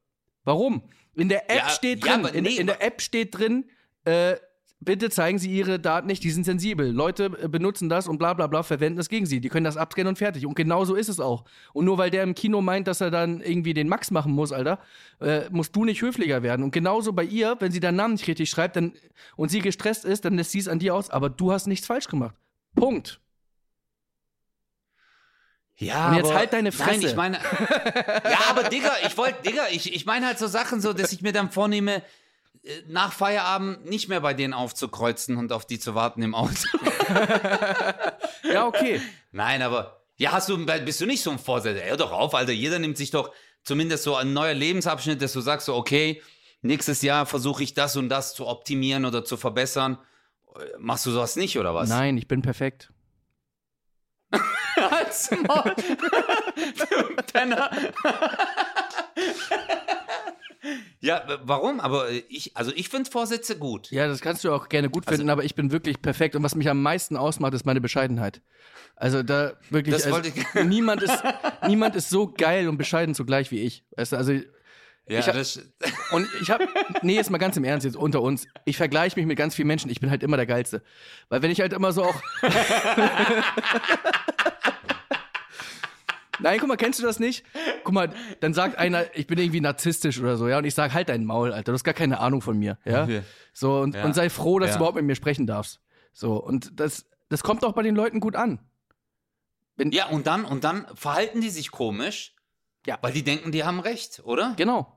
[0.44, 0.90] Warum?
[1.14, 3.70] In der App Ja, steht ja, drin, aber in, nee, in der App steht drin,
[4.06, 4.38] äh,
[4.80, 6.92] bitte zeigen Sie Ihre Daten nicht, die sind sensibel.
[6.92, 9.40] Leute äh, benutzen das und bla bla bla, verwenden das gegen Sie.
[9.40, 10.46] Die können das abscannen und fertig.
[10.46, 11.46] Und genau so ist es auch.
[11.74, 14.52] Und nur weil der im Kino meint, dass er dann irgendwie den Max machen muss,
[14.52, 14.80] Alter,
[15.20, 16.64] äh, musst du nicht höflicher werden.
[16.64, 18.94] Und genauso bei ihr, wenn sie deinen Namen nicht richtig schreibt dann,
[19.36, 21.88] und sie gestresst ist, dann lässt sie es an dir aus, aber du hast nichts
[21.88, 22.36] falsch gemacht.
[22.76, 23.20] Punkt.
[25.80, 27.08] Ja, Und jetzt aber, halt deine Nein, Fresse.
[27.08, 27.38] ich meine.
[27.38, 31.22] ja, aber Digga, ich wollte, Digga, ich, ich meine halt so Sachen so, dass ich
[31.22, 32.02] mir dann vornehme,
[32.88, 36.54] nach Feierabend nicht mehr bei denen aufzukreuzen und auf die zu warten im Auto.
[38.44, 39.02] Ja, okay.
[39.32, 40.06] Nein, aber.
[40.18, 41.84] Ja, hast du, bist du nicht so ein Vorsätze?
[41.84, 42.52] Hör doch auf, Alter.
[42.52, 43.32] Jeder nimmt sich doch
[43.64, 46.22] zumindest so ein neuer Lebensabschnitt, dass du sagst so, okay,
[46.62, 50.00] nächstes Jahr versuche ich das und das zu optimieren oder zu verbessern.
[50.56, 51.90] Äh, Machst du sowas nicht, oder was?
[51.90, 52.92] Nein, ich bin perfekt.
[56.78, 57.70] Du Penner.
[61.00, 61.80] Ja, warum?
[61.80, 63.90] Aber äh, ich, also ich finde Vorsätze gut.
[63.92, 66.36] Ja, das kannst du auch gerne gut Also finden, aber ich bin wirklich perfekt.
[66.36, 68.42] Und was mich am meisten ausmacht, ist meine Bescheidenheit.
[68.96, 71.22] Also da wirklich, Das also, wollte ich- niemand ist,
[71.68, 73.84] niemand ist so geil und bescheiden zugleich wie ich.
[73.96, 74.44] Weißt du, also Ja,
[75.20, 75.62] Ich hab- das,
[76.12, 76.68] und ich habe,
[77.02, 78.46] nee, jetzt mal ganz im Ernst jetzt unter uns.
[78.66, 79.90] Ich vergleiche mich mit ganz vielen Menschen.
[79.92, 80.82] Ich bin halt immer der Geilste,
[81.30, 82.22] weil wenn ich halt immer so auch.
[86.40, 87.46] Nein, guck mal, kennst du das nicht?
[87.84, 90.94] Guck mal, dann sagt einer, ich bin irgendwie narzisstisch oder so, ja, und ich sag
[90.94, 93.04] halt dein Maul, Alter, du hast gar keine Ahnung von mir, ja.
[93.04, 93.24] Okay.
[93.54, 94.06] So und, Ja.
[94.06, 94.74] und sei froh, dass Ja.
[94.74, 95.80] du überhaupt mit mir sprechen darfst.
[96.14, 98.60] So und das, das kommt auch bei den Leuten gut an.
[99.76, 102.36] Wenn, ja, und dann, und dann verhalten die sich komisch,
[102.86, 102.98] Ja.
[103.02, 104.54] weil die denken, die haben recht, oder?
[104.58, 104.94] Genau.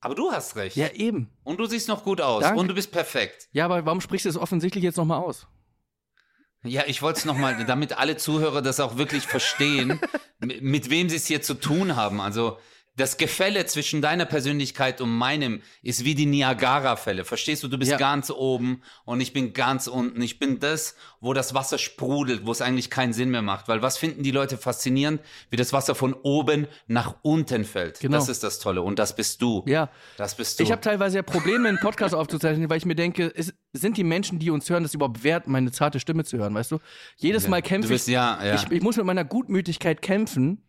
[0.00, 0.76] Aber du hast recht.
[0.76, 1.30] Ja, eben.
[1.44, 2.42] Und du siehst noch gut aus.
[2.42, 2.58] Danke.
[2.58, 3.48] Und du bist perfekt.
[3.52, 5.46] Ja, aber warum sprichst du es offensichtlich jetzt nochmal aus?
[6.64, 10.00] Ja, ich wollte es nochmal, damit alle Zuhörer das auch wirklich verstehen,
[10.40, 12.20] m- mit wem sie es hier zu tun haben.
[12.20, 12.58] Also
[12.94, 17.24] das Gefälle zwischen deiner Persönlichkeit und meinem ist wie die Niagara-Fälle.
[17.24, 17.68] Verstehst du?
[17.68, 17.96] Du bist Ja.
[17.96, 20.20] ganz oben und ich bin ganz unten.
[20.20, 23.68] Ich bin das, wo das Wasser sprudelt, wo es eigentlich keinen Sinn mehr macht.
[23.68, 25.22] Weil was finden die Leute faszinierend?
[25.48, 28.00] Wie das Wasser von oben nach unten fällt.
[28.00, 28.18] Genau.
[28.18, 28.82] Das ist das Tolle.
[28.82, 29.64] Und das bist du.
[29.66, 29.88] Ja.
[30.18, 30.62] Das bist du.
[30.64, 34.04] Ich habe teilweise ja Probleme, einen Podcast aufzuzeichnen, weil ich mir denke, ist, sind die
[34.04, 36.78] Menschen, die uns hören, das überhaupt wert, meine zarte Stimme zu hören, weißt du?
[37.16, 38.54] Jedes Mal kämpfe bist, ich, ja, ja.
[38.56, 38.70] ich.
[38.70, 40.62] Ich muss mit meiner Gutmütigkeit kämpfen,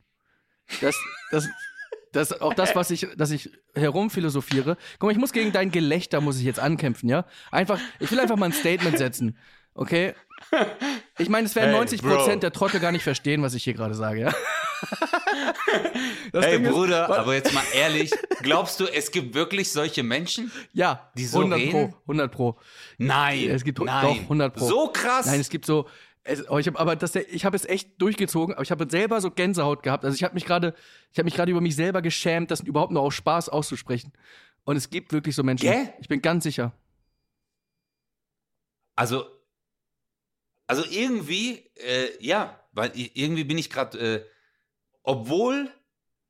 [0.79, 0.95] dass,
[1.31, 1.49] dass,
[2.13, 4.77] dass auch das, was ich, dass ich herumphilosophiere.
[4.99, 7.25] Guck mal, ich muss gegen dein Gelächter muss ich jetzt ankämpfen, ja?
[7.51, 9.37] Einfach, ich will einfach mal ein Statement setzen,
[9.73, 10.13] okay?
[11.17, 12.15] Ich meine, es werden Hey, 90 Bro.
[12.15, 14.33] Prozent der Trottel gar nicht verstehen, was ich hier gerade sage, ja?
[16.31, 20.03] Das Hey Ding ist- Bruder, aber jetzt mal ehrlich, glaubst du, es gibt wirklich solche
[20.03, 20.51] Menschen?
[20.73, 21.71] ja, die so 100 reden?
[21.91, 22.59] Pro, 100 Pro.
[22.97, 23.49] Nein.
[23.49, 24.05] Es gibt nein.
[24.05, 24.67] doch 100 Pro.
[24.67, 25.25] So krass.
[25.27, 25.87] Nein, es gibt so.
[26.25, 29.19] Es, oh, ich habe aber das, ich habe es echt durchgezogen, aber ich habe selber
[29.19, 30.05] so Gänsehaut gehabt.
[30.05, 30.73] Also ich habe mich gerade,
[31.11, 34.13] ich habe mich gerade über mich selber geschämt, das überhaupt nur aus Spaß auszusprechen.
[34.63, 35.69] Und es gibt wirklich so Menschen.
[35.69, 35.93] Gell?
[35.99, 36.71] Ich bin ganz sicher.
[38.95, 39.25] Also,
[40.65, 44.25] also irgendwie, äh, ja, weil irgendwie bin ich gerade, äh,
[45.01, 45.69] obwohl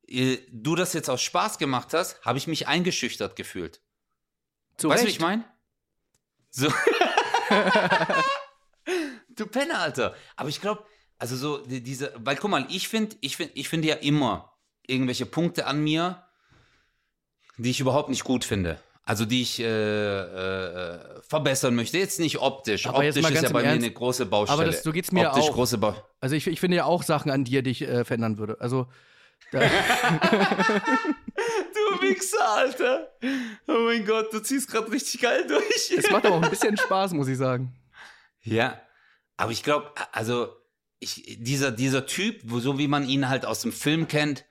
[0.08, 3.80] äh, du das jetzt aus Spaß gemacht hast, habe ich mich eingeschüchtert gefühlt.
[4.76, 5.16] Zu weißt du, wie Recht.
[5.16, 5.44] ich meine?
[6.50, 6.68] So.
[9.36, 10.14] du Penner, Alter.
[10.36, 10.84] Aber ich glaube,
[11.18, 14.52] also so die, diese, weil guck mal, ich finde, ich finde, ich finde ja immer
[14.86, 16.22] irgendwelche Punkte an mir,
[17.56, 18.78] die ich überhaupt nicht gut finde.
[19.06, 21.98] Also die ich äh, äh, verbessern möchte.
[21.98, 22.86] Jetzt nicht optisch.
[22.86, 23.84] Aber optisch ist ja bei mir Ernst.
[23.84, 24.62] eine große Baustelle.
[24.62, 25.52] Aber das- so geht's mir optisch auch.
[25.52, 28.38] große Bau Also ich, ich finde ja auch Sachen an dir, die ich äh, verändern
[28.38, 28.56] würde.
[28.60, 28.86] Also
[29.52, 29.60] Du
[32.00, 33.08] Wichser, Alter.
[33.68, 35.92] Oh mein Gott, du ziehst gerade richtig geil durch.
[35.96, 37.74] es macht aber auch ein bisschen Spaß, muss ich sagen.
[38.42, 38.80] Ja,
[39.36, 40.48] aber ich glaube, also
[40.98, 44.44] ich, dieser, dieser Typ, so wie man ihn halt aus dem Film kennt,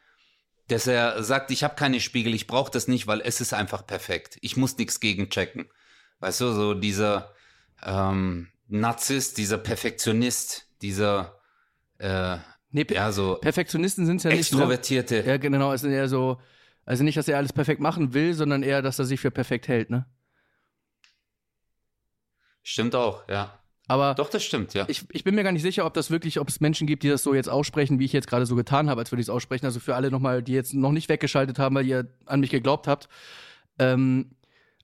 [0.68, 3.86] dass er sagt, ich habe keine Spiegel, ich brauche das nicht, weil es ist einfach
[3.86, 4.38] perfekt.
[4.42, 5.70] Ich muss nichts gegenchecken.
[6.20, 7.34] Weißt du, so dieser
[7.84, 11.40] ähm, Narzisst, dieser Perfektionist, dieser
[11.98, 12.38] äh,
[12.74, 14.52] Nee, ja so Perfektionisten sind ja nicht.
[14.52, 14.58] Ne?
[14.58, 15.24] extrovertierte.
[15.28, 16.42] Ja, genau, es sind eher so,
[16.86, 19.68] also nicht, dass er alles perfekt machen will, sondern eher, dass er sich für perfekt
[19.68, 20.08] hält, ne?
[22.64, 23.60] Stimmt auch, ja.
[23.88, 24.86] Aber Doch, das stimmt, ja.
[24.88, 27.10] ich, ich bin mir gar nicht sicher, ob das wirklich, ob es Menschen gibt, die
[27.10, 29.30] das so jetzt aussprechen, wie ich jetzt gerade so getan habe, als würde ich es
[29.30, 29.66] aussprechen.
[29.66, 32.88] Also für alle nochmal, die jetzt noch nicht weggeschaltet haben, weil ihr an mich geglaubt
[32.88, 33.10] habt.
[33.80, 34.32] Ähm,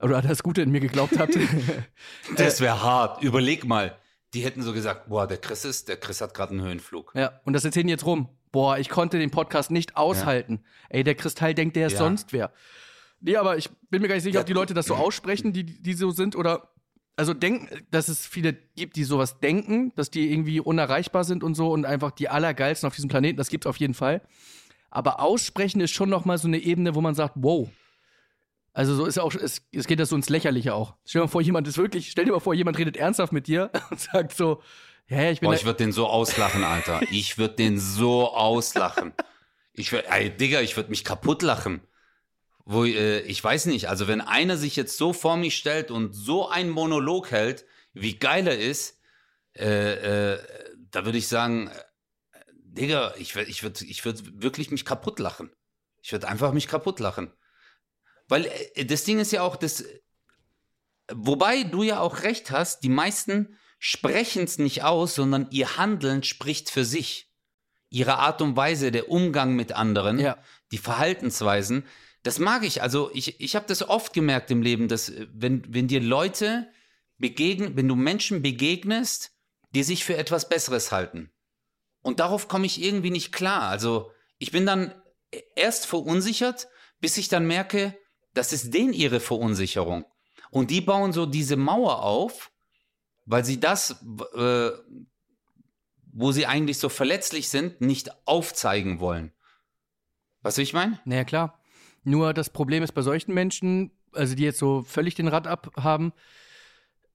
[0.02, 1.38] oder an das Gute in mir geglaubt habt.
[2.36, 3.24] Das wäre hart.
[3.24, 3.96] Überleg mal.
[4.34, 7.12] Die hätten so gesagt, boah, der Chris ist, der Chris hat gerade einen Höhenflug.
[7.16, 8.30] ja, und das erzählen die jetzt rum.
[8.52, 10.64] Boah, ich konnte den Podcast nicht aushalten.
[10.90, 12.00] Ey, der Kristall denkt, der ist Ja.
[12.00, 12.52] sonst wer.
[13.22, 14.42] Nee, aber ich bin mir gar nicht sicher, Ja.
[14.42, 16.70] ob die Leute das so aussprechen, die, die so sind, oder
[17.20, 21.54] also denken, dass es viele gibt, die sowas denken, dass die irgendwie unerreichbar sind und
[21.54, 24.22] so und einfach die allergeilsten auf diesem Planeten, das gibt's auf jeden Fall.
[24.90, 27.70] Aber aussprechen ist schon noch mal so eine Ebene, wo man sagt, wow.
[28.72, 30.96] Also so ist auch, es, es geht das so ins Lächerliche auch.
[31.04, 33.48] Stell dir mal vor, jemand ist wirklich, stell dir mal vor, jemand redet ernsthaft mit
[33.48, 34.62] dir und sagt so,
[35.10, 37.02] ja, ich bin Boah, ich würde den so auslachen, Alter.
[37.12, 39.12] Ich würde den so auslachen.
[39.74, 41.82] Ich würde, ey, Digga, ich würde mich kaputt lachen.
[42.72, 46.14] Wo, äh, ich weiß nicht, also wenn einer sich jetzt so vor mich stellt und
[46.14, 49.00] so einen Monolog hält, wie geil er ist,
[49.58, 50.40] äh, äh,
[50.92, 51.72] da würde ich sagen,
[52.32, 55.50] äh, Digga, ich würde ich würd, ich würd wirklich mich kaputt lachen.
[56.04, 57.34] Ich würde einfach mich kaputt lachen.
[58.28, 59.84] Weil äh, das Ding ist ja auch, das,
[61.12, 66.22] wobei du ja auch recht hast, die meisten sprechen es nicht aus, sondern ihr Handeln
[66.22, 67.32] spricht für sich.
[67.90, 70.38] Ihre Art und Weise, der Umgang mit anderen, Ja.
[70.72, 71.88] die Verhaltensweisen,
[72.24, 72.82] das mag ich.
[72.82, 76.70] Also ich, ich habe das oft gemerkt im Leben, dass äh, wenn, wenn dir Leute
[77.18, 79.32] begegnen, wenn du Menschen begegnest,
[79.74, 81.32] die sich für etwas Besseres halten.
[82.02, 83.64] Und darauf komme ich irgendwie nicht klar.
[83.64, 84.94] Also ich bin dann
[85.56, 86.68] erst verunsichert,
[87.02, 87.98] bis ich dann merke,
[88.34, 90.06] das ist denen ihre Verunsicherung.
[90.50, 92.52] Und die bauen so diese Mauer auf,
[93.26, 94.04] weil sie das,
[94.34, 94.72] äh,
[96.12, 99.34] wo sie eigentlich so verletzlich sind, nicht aufzeigen wollen.
[100.42, 101.00] Wie ich meine?
[101.06, 101.59] Naja, klar.
[102.04, 106.14] Nur das Problem ist bei solchen Menschen, also die jetzt so völlig den Rad abhaben,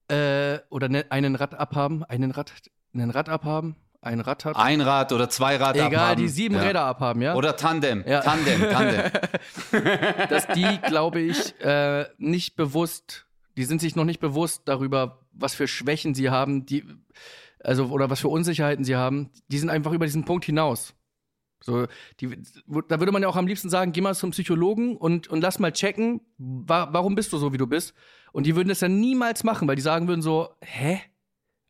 [0.07, 2.53] äh, oder ne, einen Rad abhaben, einen Rad,
[2.93, 4.55] einen Rad abhaben, ein Rad hat.
[4.55, 6.21] Ein Rad oder zwei Rad Egal, abhaben.
[6.21, 6.61] die sieben ja.
[6.61, 7.33] Räder abhaben, ja?
[7.35, 8.21] Oder Tandem, Ja.
[8.21, 9.01] Tandem, Tandem.
[10.29, 13.25] dass die, glaube ich, äh, nicht bewusst,
[13.57, 16.83] die sind sich noch nicht bewusst darüber, was für Schwächen sie haben, die,
[17.63, 19.31] also, oder was für Unsicherheiten sie haben.
[19.47, 20.93] Die sind einfach über diesen Punkt hinaus.
[21.65, 21.87] So,
[22.19, 22.29] die,
[22.87, 25.57] da würde man ja auch am liebsten sagen, geh mal zum Psychologen und, und lass
[25.57, 27.95] mal checken, wa warum bist du so, wie du bist.
[28.33, 31.01] Und die würden das ja niemals machen, weil die sagen würden so, hä?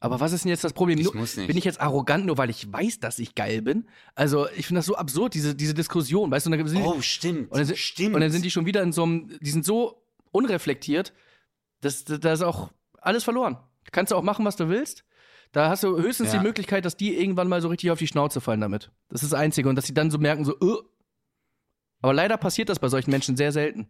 [0.02, 1.00] Aber was ist denn jetzt das Problem?
[1.00, 1.48] Ich muss nicht.
[1.48, 3.88] Bin ich jetzt arrogant, nur weil ich weiß, dass ich geil bin?
[4.16, 6.52] Also, ich finde das so absurd, diese, diese Diskussion, weißt du?
[6.52, 7.50] Und dann Oh, stimmt.
[7.50, 8.16] und dann, sind- stimmt.
[8.16, 11.14] und dann sind die schon wieder in so einem, die sind so unreflektiert,
[11.80, 13.58] dass da ist auch alles verloren.
[13.94, 15.06] Kannst du auch machen, was du willst.
[15.56, 16.40] Da hast du höchstens Ja.
[16.40, 18.92] die Möglichkeit, dass die irgendwann mal so richtig auf die Schnauze fallen damit.
[19.08, 19.70] Das ist das Einzige.
[19.70, 20.82] Und dass sie dann so merken, so, äh.
[22.02, 23.88] Aber leider passiert das bei solchen Menschen sehr selten.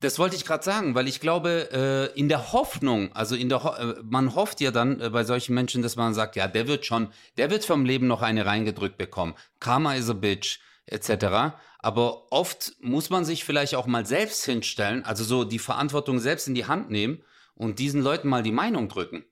[0.00, 3.64] Das wollte ich gerade sagen, weil ich glaube, äh, in der Hoffnung, also in der
[3.64, 6.68] Ho äh, man hofft ja dann äh, bei solchen Menschen, dass man sagt, ja, der
[6.68, 9.34] wird schon, der wird vom Leben noch eine reingedrückt bekommen.
[9.60, 11.54] Karma is a bitch, etc.
[11.78, 16.48] Aber oft muss man sich vielleicht auch mal selbst hinstellen, also so die Verantwortung selbst
[16.48, 17.22] in die Hand nehmen
[17.54, 19.24] und diesen Leuten mal die Meinung drücken.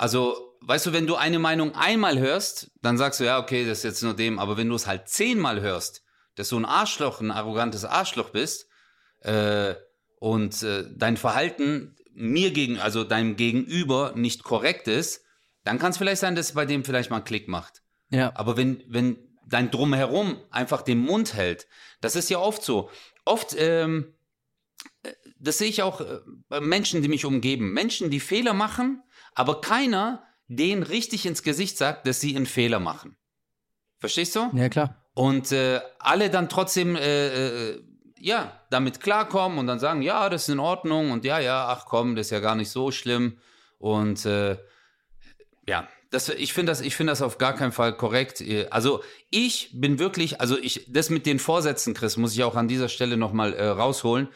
[0.00, 3.78] Also, weißt du, wenn du eine Meinung einmal hörst, dann sagst du, ja, okay, das
[3.78, 6.04] ist jetzt nur dem, aber wenn du es halt zehnmal hörst,
[6.36, 8.66] dass du ein Arschloch, ein arrogantes Arschloch bist,
[9.20, 9.74] äh,
[10.18, 15.22] und äh, dein Verhalten mir gegen, also deinem Gegenüber nicht korrekt ist,
[15.64, 17.82] dann kann es vielleicht sein, dass es bei dem vielleicht mal einen Klick macht.
[18.08, 18.32] Ja.
[18.36, 21.68] Aber wenn, wenn dein Drumherum einfach den Mund hält,
[22.00, 22.88] das ist ja oft so.
[23.26, 24.14] Oft, ähm,
[25.02, 27.74] äh, das sehe ich auch äh, bei Menschen, die mich umgeben.
[27.74, 29.02] Menschen, die Fehler machen,
[29.40, 33.16] aber keiner denen richtig ins Gesicht sagt, dass sie einen Fehler machen.
[33.98, 34.50] Verstehst du?
[34.52, 35.02] Ja, klar.
[35.14, 37.82] Und äh, alle dann trotzdem, äh, äh,
[38.18, 41.86] ja, damit klarkommen und dann sagen, ja, das ist in Ordnung und ja, ja, ach
[41.86, 43.38] komm, das ist ja gar nicht so schlimm.
[43.78, 44.58] Und äh,
[45.66, 48.44] ja, das, ich finde das, ich finde das auf gar keinen Fall korrekt.
[48.68, 52.68] Also ich bin wirklich, also ich, das mit den Vorsätzen, Chris, muss ich auch an
[52.68, 54.28] dieser Stelle nochmal äh, rausholen.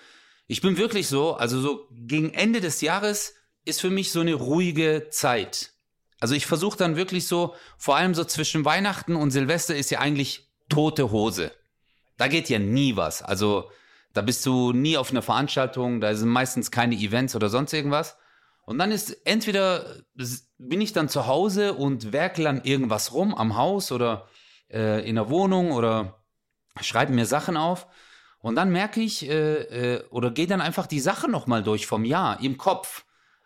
[0.47, 4.35] Ich bin wirklich so, also so gegen Ende des Jahres ist für mich so eine
[4.35, 5.73] ruhige Zeit.
[6.21, 10.01] Also ich versuche dann wirklich so, vor allem so zwischen Weihnachten und Silvester ist ja
[10.01, 11.53] eigentlich tote Hose.
[12.17, 13.23] Da geht ja nie was.
[13.23, 13.71] Also
[14.13, 18.17] da bist du nie auf einer Veranstaltung, da sind meistens keine Events oder sonst irgendwas.
[18.65, 19.97] Und dann ist entweder
[20.59, 24.29] bin ich dann zu Hause und werkel an irgendwas rum am Haus oder
[24.71, 26.23] äh, in der Wohnung oder
[26.81, 27.87] schreibe mir Sachen auf.
[28.39, 32.05] Und dann merke ich äh, äh, oder gehe dann einfach die Sachen nochmal durch vom
[32.05, 33.05] Jahr im Kopf.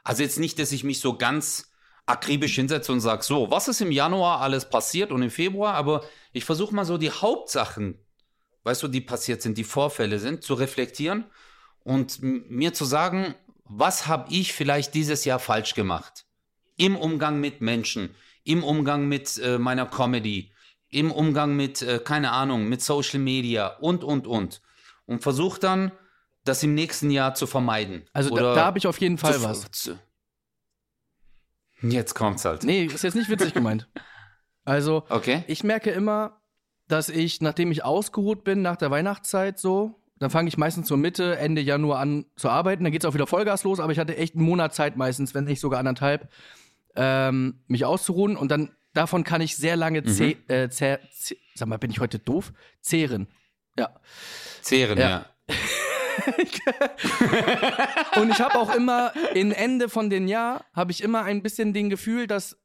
[0.09, 1.71] Also jetzt nicht, dass ich mich so ganz
[2.07, 6.03] akribisch hinsetze und sage, so, was ist im Januar alles passiert und im Februar, aber
[6.33, 7.99] ich versuche mal so die Hauptsachen,
[8.63, 11.27] weißt du, die passiert sind, die Vorfälle sind, zu reflektieren
[11.81, 16.25] und mir zu sagen, was habe ich vielleicht dieses Jahr falsch gemacht?
[16.79, 20.53] Im Umgang mit Menschen, im Umgang mit äh, meiner Comedy,
[20.89, 24.63] im Umgang mit, äh, keine Ahnung, mit Social Media und, und, und.
[25.05, 25.93] Und versuche dann,
[26.45, 28.05] das im nächsten Jahr zu vermeiden.
[28.13, 29.71] Also da, da habe ich auf jeden Fall was.
[29.71, 29.99] zu-
[31.83, 32.65] Jetzt kommt's halt.
[32.65, 33.89] Nee, ist jetzt nicht witzig gemeint.
[34.65, 35.45] Also, Okay.
[35.47, 36.43] ich merke immer,
[36.89, 40.99] dass ich, nachdem ich ausgeruht bin nach der Weihnachtszeit so, dann fange ich meistens so
[40.99, 42.85] Mitte, Ende Januar an zu arbeiten.
[42.85, 45.45] Dann geht's auch wieder Vollgas los, aber ich hatte echt einen Monat Zeit meistens, wenn
[45.45, 46.29] nicht sogar anderthalb,
[46.97, 48.37] ähm, mich auszuruhen.
[48.37, 52.19] Und dann davon kann ich sehr lange äh, zäh, zäh, sag mal, bin ich heute
[52.19, 52.53] doof?
[52.83, 53.27] Zehren.
[53.79, 53.89] Ja.
[54.61, 55.09] Zehren, Ja.
[55.09, 55.27] ja.
[58.17, 61.73] Und ich habe auch immer, in Ende von den Jahr, habe ich immer ein bisschen
[61.73, 62.57] den Gefühl, dass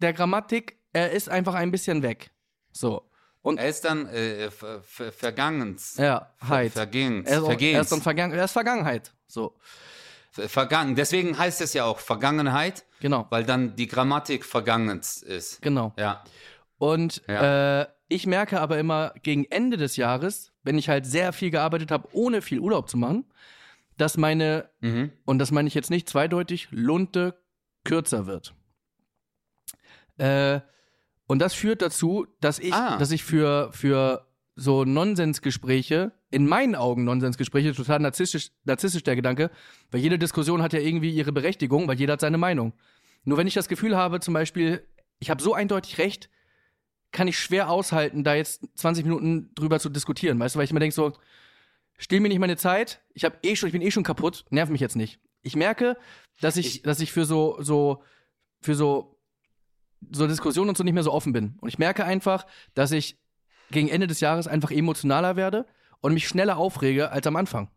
[0.00, 2.30] der Grammatik, er ist einfach ein bisschen weg.
[2.72, 3.08] So.
[3.42, 5.96] Und Er ist dann äh, ver, ver, vergangens.
[5.98, 6.72] ja, halt.
[6.72, 7.28] Vergehens.
[7.28, 7.80] Er ist, auch, er, Vergehens.
[7.82, 9.12] ist dann Vergangen, er ist Vergangenheit.
[9.26, 9.54] So,
[10.30, 10.94] Ver- Vergangen.
[10.94, 15.60] Deswegen heißt es ja auch Vergangenheit, genau, weil dann die Grammatik vergangens ist.
[15.60, 15.92] genau.
[15.98, 16.24] Ja.
[16.92, 17.80] Und Ja.
[17.82, 21.90] äh, ich merke aber immer gegen Ende des Jahres, wenn ich halt sehr viel gearbeitet
[21.90, 23.24] habe, ohne viel Urlaub zu machen,
[23.96, 25.10] dass meine, Mhm.
[25.24, 27.40] und das meine ich jetzt nicht zweideutig, Lunte
[27.84, 28.54] kürzer wird.
[30.18, 30.60] Äh,
[31.26, 32.98] und das führt dazu, dass ich, Ah.
[32.98, 39.50] dass ich für, für so Nonsensgespräche, in meinen Augen Nonsensgespräche, total narzisstisch, narzisstisch der Gedanke,
[39.90, 42.72] weil jede Diskussion hat ja irgendwie ihre Berechtigung, weil jeder hat seine Meinung.
[43.24, 44.86] Nur wenn ich das Gefühl habe, zum Beispiel,
[45.18, 46.28] ich habe so eindeutig recht,
[47.14, 50.72] kann ich schwer aushalten, da jetzt 20 Minuten drüber zu diskutieren, weißt du, weil ich
[50.72, 51.12] mir denke so,
[51.96, 53.00] Stehl mir nicht meine Zeit.
[53.14, 54.44] Ich habe eh schon, ich bin eh schon kaputt.
[54.50, 55.20] Nerv mich jetzt nicht.
[55.42, 55.96] Ich merke,
[56.40, 58.02] dass ich, Ich- dass ich für so, so,
[58.60, 59.16] für so,
[60.10, 61.56] so Diskussionen und so nicht mehr so offen bin.
[61.60, 63.16] Und ich merke einfach, dass ich
[63.70, 65.66] gegen Ende des Jahres einfach emotionaler werde
[66.00, 67.70] und mich schneller aufrege als am Anfang.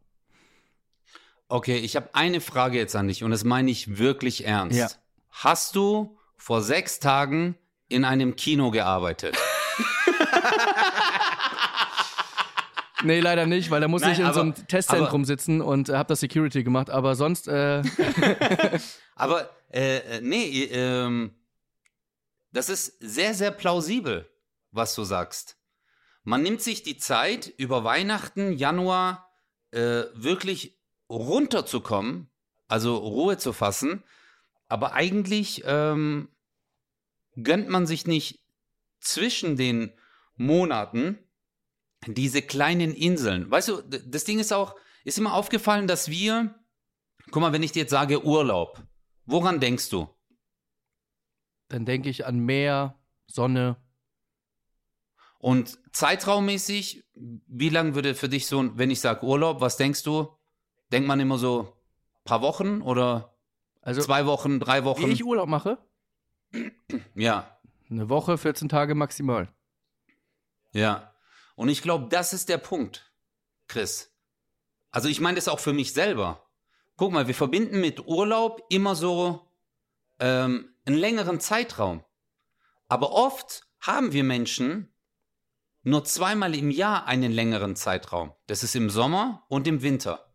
[1.48, 4.78] Okay, ich habe eine Frage jetzt an dich und das meine ich wirklich ernst.
[4.78, 4.90] Ja.
[5.30, 7.56] Hast du vor sechs Tagen
[7.90, 9.38] in einem Kino gearbeitet?
[13.04, 15.90] Nee, leider nicht, weil da musste Nein, ich in so einem aber- Testzentrum sitzen und
[15.90, 16.90] äh, habe das Security gemacht.
[16.90, 17.84] Aber sonst, äh,
[19.16, 21.32] Aber äh, äh, nee, ähm,
[22.52, 24.28] das ist sehr, sehr plausibel,
[24.72, 25.58] was du sagst.
[26.24, 29.30] Man nimmt sich die Zeit, über Weihnachten, Januar
[29.72, 30.78] äh, wirklich
[31.10, 32.30] runterzukommen,
[32.68, 34.04] also Ruhe zu fassen,
[34.68, 36.30] aber eigentlich ähm,
[37.42, 38.44] gönnt man sich nicht
[39.00, 39.92] zwischen den
[40.36, 41.18] Monaten
[42.06, 43.50] diese kleinen Inseln.
[43.50, 46.56] Weißt du, das Ding ist auch, ist immer aufgefallen, dass wir,
[47.32, 48.84] guck mal, wenn ich dir jetzt sage Urlaub,
[49.26, 50.08] woran denkst du?
[51.70, 52.98] dann denke ich an Meer,
[53.28, 53.76] Sonne.
[55.40, 60.04] Und zeitraummäßig, wie lang würde für dich so, ein- wenn ich sage Urlaub, was denkst
[60.04, 60.30] du?
[60.94, 61.78] Denkt man immer so
[62.24, 63.36] paar Wochen oder
[63.82, 65.12] Also, zwei Wochen, drei wie Wochen?
[65.12, 65.78] ich Urlaub mache,
[67.16, 69.50] Ja, eine Woche, 14 Tage maximal.
[70.74, 71.14] ja.
[71.56, 73.12] Und ich glaube, das ist der Punkt,
[73.68, 74.14] Chris.
[74.92, 76.48] Also ich meine das auch für mich selber.
[76.98, 79.52] Guck mal, wir verbinden mit Urlaub immer so
[80.20, 82.04] ähm, einen längeren Zeitraum.
[82.88, 84.94] Aber oft haben wir Menschen
[85.84, 88.34] nur zweimal im Jahr einen längeren Zeitraum.
[88.46, 90.34] Das ist im Sommer und im Winter.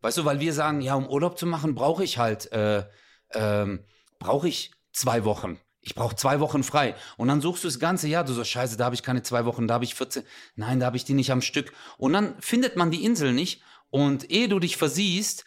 [0.00, 2.86] Weißt du, weil wir sagen, ja, um Urlaub zu machen, brauche ich halt, äh,
[3.32, 3.84] ähm,
[4.18, 5.58] brauche ich zwei Wochen.
[5.80, 6.96] Ich brauche zwei Wochen frei.
[7.16, 9.44] Und dann suchst du das ganze Jahr, du so, scheiße, da habe ich keine zwei
[9.44, 10.24] Wochen, da habe ich 14.
[10.56, 11.72] Nein, da habe ich die nicht am Stück.
[11.96, 13.62] Und dann findet man die Insel nicht.
[13.90, 15.44] Und ehe du dich versiehst,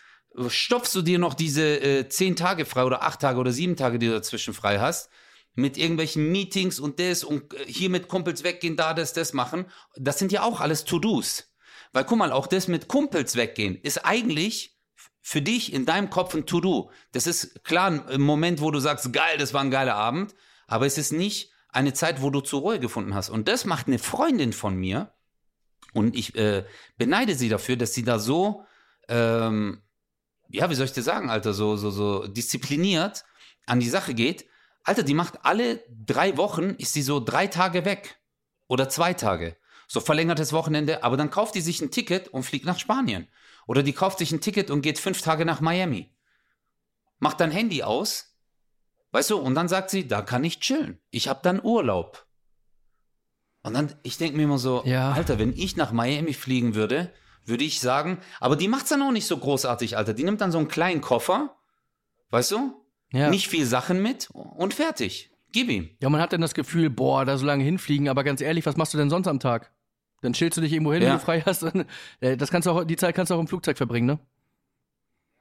[0.47, 3.99] stopfst du dir noch diese äh, zehn Tage frei oder acht Tage oder sieben Tage,
[3.99, 5.09] die du dazwischen frei hast,
[5.55, 9.65] mit irgendwelchen Meetings und das und äh, hier mit Kumpels weggehen, da das, das machen.
[9.97, 11.51] Das sind ja auch alles To-Dos.
[11.91, 14.78] Weil guck mal, auch das mit Kumpels weggehen ist eigentlich
[15.21, 16.91] für dich in deinem Kopf ein To-Do.
[17.11, 20.33] Das ist klar ein Moment, wo du sagst, geil, das war ein geiler Abend,
[20.67, 23.29] aber es ist nicht eine Zeit, wo du zur Ruhe gefunden hast.
[23.29, 25.13] Und das macht eine Freundin von mir
[25.93, 26.65] und ich äh,
[26.97, 28.65] beneide sie dafür, dass sie da so,
[29.07, 29.81] ähm,
[30.49, 33.25] ja, wie soll ich dir sagen, Alter, so, so, so diszipliniert
[33.65, 34.45] an die Sache geht.
[34.83, 38.19] Alter, die macht alle drei Wochen, ist sie so drei Tage weg.
[38.67, 39.57] Oder zwei Tage.
[39.87, 43.27] So verlängertes Wochenende, aber dann kauft die sich ein Ticket und fliegt nach Spanien.
[43.69, 46.09] Oder die kauft sich ein Ticket und geht fünf Tage nach Miami.
[47.19, 48.35] Macht dann Handy aus,
[49.11, 50.97] weißt du, und dann sagt sie, da kann ich chillen.
[51.11, 52.25] Ich hab dann Urlaub.
[53.61, 55.11] Und dann, ich denke mir immer so, Ja.
[55.11, 57.13] Alter, wenn ich nach Miami fliegen würde,
[57.45, 60.15] würde ich sagen, aber die macht's dann auch nicht so großartig, Alter.
[60.15, 61.55] Die nimmt dann so einen kleinen Koffer,
[62.31, 62.73] weißt du?
[63.11, 63.29] Ja.
[63.29, 65.29] Nicht viel Sachen mit und fertig.
[65.51, 65.91] Gib ihm.
[66.01, 68.77] Ja, man hat dann das Gefühl, boah, da so lange hinfliegen, aber ganz ehrlich, was
[68.77, 69.71] machst du denn sonst am Tag?
[70.21, 71.09] Dann chillst du dich irgendwo hin, Ja.
[71.09, 71.63] wenn du frei hast.
[72.21, 74.19] Äh, Das kannst du auch, die Zeit kannst du auch im Flugzeug verbringen, ne?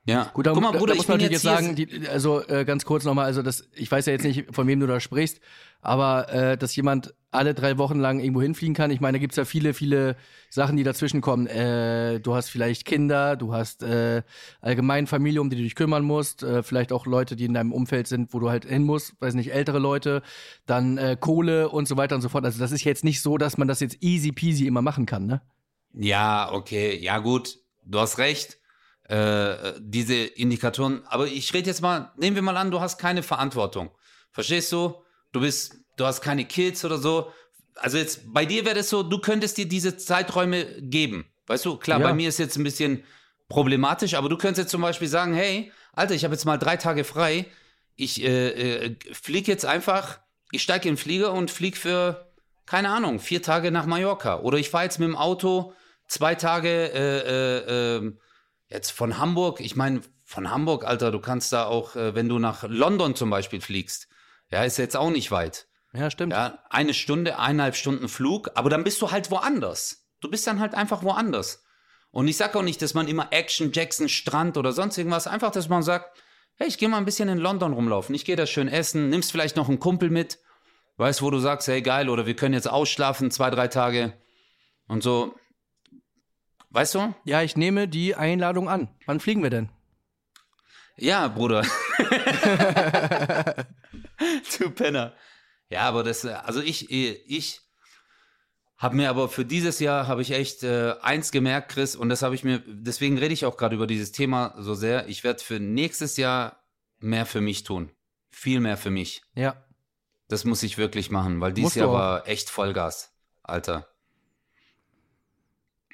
[0.09, 0.31] Ja.
[0.33, 2.87] Gut, da, Guck mal, Bruder, da muss man natürlich jetzt sagen, die, also äh, ganz
[2.87, 5.39] kurz nochmal, also das, ich weiß ja jetzt nicht, von wem du da sprichst,
[5.83, 9.37] aber äh, dass jemand alle drei Wochen lang irgendwo hinfliegen kann, ich meine, da gibt's
[9.37, 10.17] ja viele, viele
[10.49, 11.47] Sachen, die dazwischen kommen.
[11.47, 14.23] Äh, du hast vielleicht Kinder, du hast äh,
[14.63, 17.73] allgemein Familie, um die du dich kümmern musst, äh, vielleicht auch Leute, die in deinem
[17.73, 20.23] Umfeld sind, wo du halt hin musst, weiß nicht, ältere Leute,
[20.65, 22.47] dann äh, Kohle und so weiter und so fort.
[22.47, 25.27] Also das ist jetzt nicht so, dass man das jetzt easy peasy immer machen kann,
[25.27, 25.43] ne?
[25.93, 28.58] Ja, okay, ja gut, du hast recht.
[29.09, 33.23] Äh, diese Indikatoren, aber ich rede jetzt mal, nehmen wir mal an, du hast keine
[33.23, 33.91] Verantwortung.
[34.33, 34.97] Verstehst du?
[35.33, 37.33] Du bist, du hast keine Kids oder so.
[37.77, 41.25] Also jetzt bei dir wäre das so, du könntest dir diese Zeiträume geben.
[41.47, 42.07] Weißt du, klar, Ja.
[42.09, 43.03] bei mir ist jetzt ein bisschen
[43.49, 46.77] problematisch, aber du könntest jetzt zum Beispiel sagen, hey, Alter, ich habe jetzt mal drei
[46.77, 47.47] Tage frei.
[47.97, 48.49] Ich äh,
[48.89, 50.19] äh, fliege jetzt einfach,
[50.53, 52.31] ich steige in den Flieger und fliege für,
[52.67, 54.41] keine Ahnung, vier Tage nach Mallorca.
[54.41, 55.73] Oder ich fahre jetzt mit dem Auto
[56.09, 58.19] zwei Tage äh, äh, ähm,
[58.69, 59.61] jetzt von Hamburg.
[59.61, 63.31] Ich meine, von Hamburg, Alter, du kannst da auch, äh, wenn du nach London zum
[63.31, 64.09] Beispiel fliegst,
[64.51, 65.69] ja, ist jetzt auch nicht weit.
[65.93, 66.33] Ja, stimmt.
[66.33, 70.07] Ja, eine Stunde, eineinhalb Stunden Flug, aber dann bist du halt woanders.
[70.21, 71.65] Du bist dann halt einfach woanders.
[72.11, 75.51] Und ich sag auch nicht, dass man immer Action, Jackson, Strand oder sonst irgendwas, einfach,
[75.51, 76.19] dass man sagt,
[76.57, 79.31] hey, ich gehe mal ein bisschen in London rumlaufen, ich gehe da schön essen, nimmst
[79.31, 80.39] vielleicht noch einen Kumpel mit,
[80.97, 84.15] weißt, wo du sagst, hey, geil, oder wir können jetzt ausschlafen, zwei, drei Tage
[84.89, 85.35] und so.
[86.71, 87.15] Weißt du?
[87.25, 88.89] Ja, ich nehme die Einladung an.
[89.07, 89.71] Wann fliegen wir denn?
[90.97, 91.63] Ja, Bruder.
[94.59, 95.15] du Penner.
[95.71, 97.61] Ja, aber das, äh, also ich, ich,
[98.77, 102.23] Hab mir aber für dieses Jahr habe ich echt äh, eins gemerkt, Chris, und das
[102.23, 105.09] habe ich mir, deswegen rede ich auch gerade über dieses Thema so sehr.
[105.09, 106.65] Ich werde für nächstes Jahr
[106.99, 107.91] mehr für mich tun.
[108.31, 109.23] Viel mehr für mich.
[109.35, 109.65] Ja.
[110.29, 113.89] Das muss ich wirklich machen, weil dieses Jahr war echt Vollgas, Alter.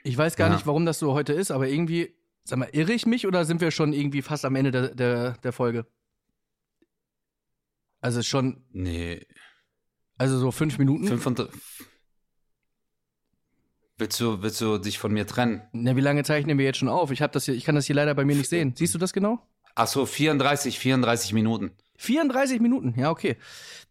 [0.04, 0.54] Ich weiß gar Ja.
[0.54, 3.60] nicht, warum das so heute ist, aber irgendwie, sag mal, irre ich mich oder sind
[3.60, 5.86] wir schon irgendwie fast am Ende der, der, der Folge?
[8.00, 9.26] Also schon, Nee,
[10.18, 11.06] also so fünf Minuten.
[11.08, 11.50] 500.
[13.96, 15.62] Willst du, willst du dich von mir trennen?
[15.72, 17.10] Na, wie lange zeichnen wir jetzt schon auf?
[17.10, 18.74] Ich, hab das hier, ich kann das hier leider bei mir nicht sehen.
[18.76, 19.40] Siehst du das genau?
[19.74, 21.70] Ach so, 34, 34 Minuten.
[21.96, 23.36] 34 Minuten, ja, okay.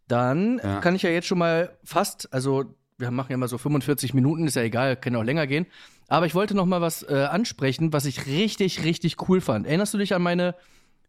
[0.08, 0.80] Dann Ja.
[0.82, 4.46] kann ich ja jetzt schon mal fast, also wir machen ja mal so 45 Minuten,
[4.46, 5.66] ist ja egal, kann auch länger gehen.
[6.14, 9.66] Aber ich wollte noch mal was äh, ansprechen, was ich richtig, richtig cool fand.
[9.66, 10.54] Erinnerst du dich an meine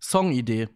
[0.00, 0.70] Songidee?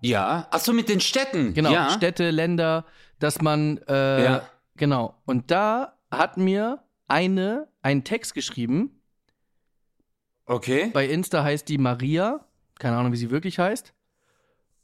[0.00, 0.48] Ja.
[0.50, 1.54] Ach so, mit den Städten.
[1.54, 1.90] Genau, Ja.
[1.90, 2.84] Städte, Länder,
[3.20, 4.48] dass man, äh, Ja.
[4.76, 5.14] genau.
[5.26, 9.00] Und da hat mir eine einen Text geschrieben.
[10.44, 10.90] Okay.
[10.92, 12.44] Bei Insta heißt die Maria,
[12.80, 13.94] keine Ahnung, wie sie wirklich heißt.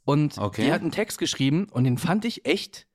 [0.04, 0.66] Und Okay.
[0.66, 2.86] die hat einen Text geschrieben und den fand ich echt.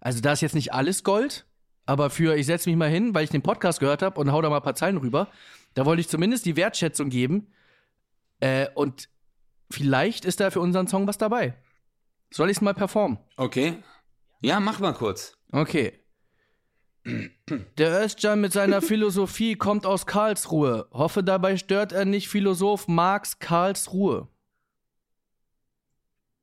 [0.00, 1.46] Also da ist jetzt nicht alles Gold,
[1.88, 4.42] aber für ich setze mich mal hin, weil ich den Podcast gehört habe und hau
[4.42, 5.28] da mal ein paar Zeilen rüber.
[5.72, 7.46] Da wollte ich zumindest die Wertschätzung geben.
[8.40, 9.08] Äh, und
[9.70, 11.54] vielleicht ist da für unseren Song was dabei.
[12.30, 13.16] Soll ich es mal performen?
[13.38, 13.82] Okay.
[14.42, 15.38] Ja, mach mal kurz.
[15.50, 15.98] Okay.
[17.06, 20.88] Der Özcan mit seiner Philosophie kommt aus Karlsruhe.
[20.92, 24.28] Hoffe, dabei stört er nicht Philosoph Marx Karlsruhe.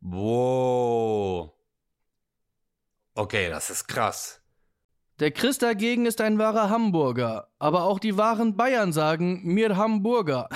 [0.02, 1.52] Wow.
[3.14, 4.42] Okay, das ist krass.
[5.20, 7.48] Der Chris dagegen ist ein wahrer Hamburger.
[7.58, 10.50] Aber auch die wahren Bayern sagen, mir Hamburger.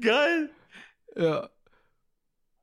[0.00, 0.50] Geil.
[1.16, 1.48] Ja.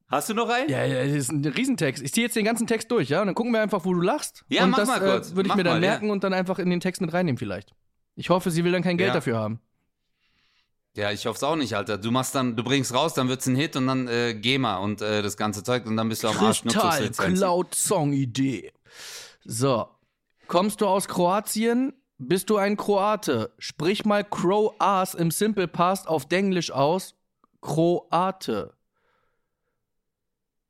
[0.09, 0.69] Hast du noch einen?
[0.69, 2.03] Ja, ja, das ist ein Riesentext.
[2.03, 3.21] Ich ziehe jetzt den ganzen Text durch, ja?
[3.21, 4.45] Und dann gucken wir einfach, wo du lachst.
[4.47, 5.31] Ja, und mach das mal kurz.
[5.31, 5.89] Äh, würde ich Mach mir dann mal, ja.
[5.91, 7.73] merken und dann einfach in den Text mit reinnehmen vielleicht.
[8.15, 9.13] Ich hoffe, sie will dann kein Geld Ja.
[9.15, 9.59] dafür haben.
[10.95, 11.97] Ja, ich hoffe es auch nicht, Alter.
[11.97, 15.01] Du machst dann, du bringst raus, dann wird's ein Hit und dann äh, GEMA und
[15.01, 17.33] äh, das ganze Zeug und dann bist du am Arsch Nutzungslizenzen.
[17.35, 18.71] Cloud Song Idee.
[19.43, 19.87] So.
[20.47, 21.93] Kommst du aus Kroatien?
[22.19, 23.51] Bist du ein Kroate?
[23.57, 27.15] Sprich mal Crow Ass im Simple Past auf Denglisch aus.
[27.59, 28.75] Kroate.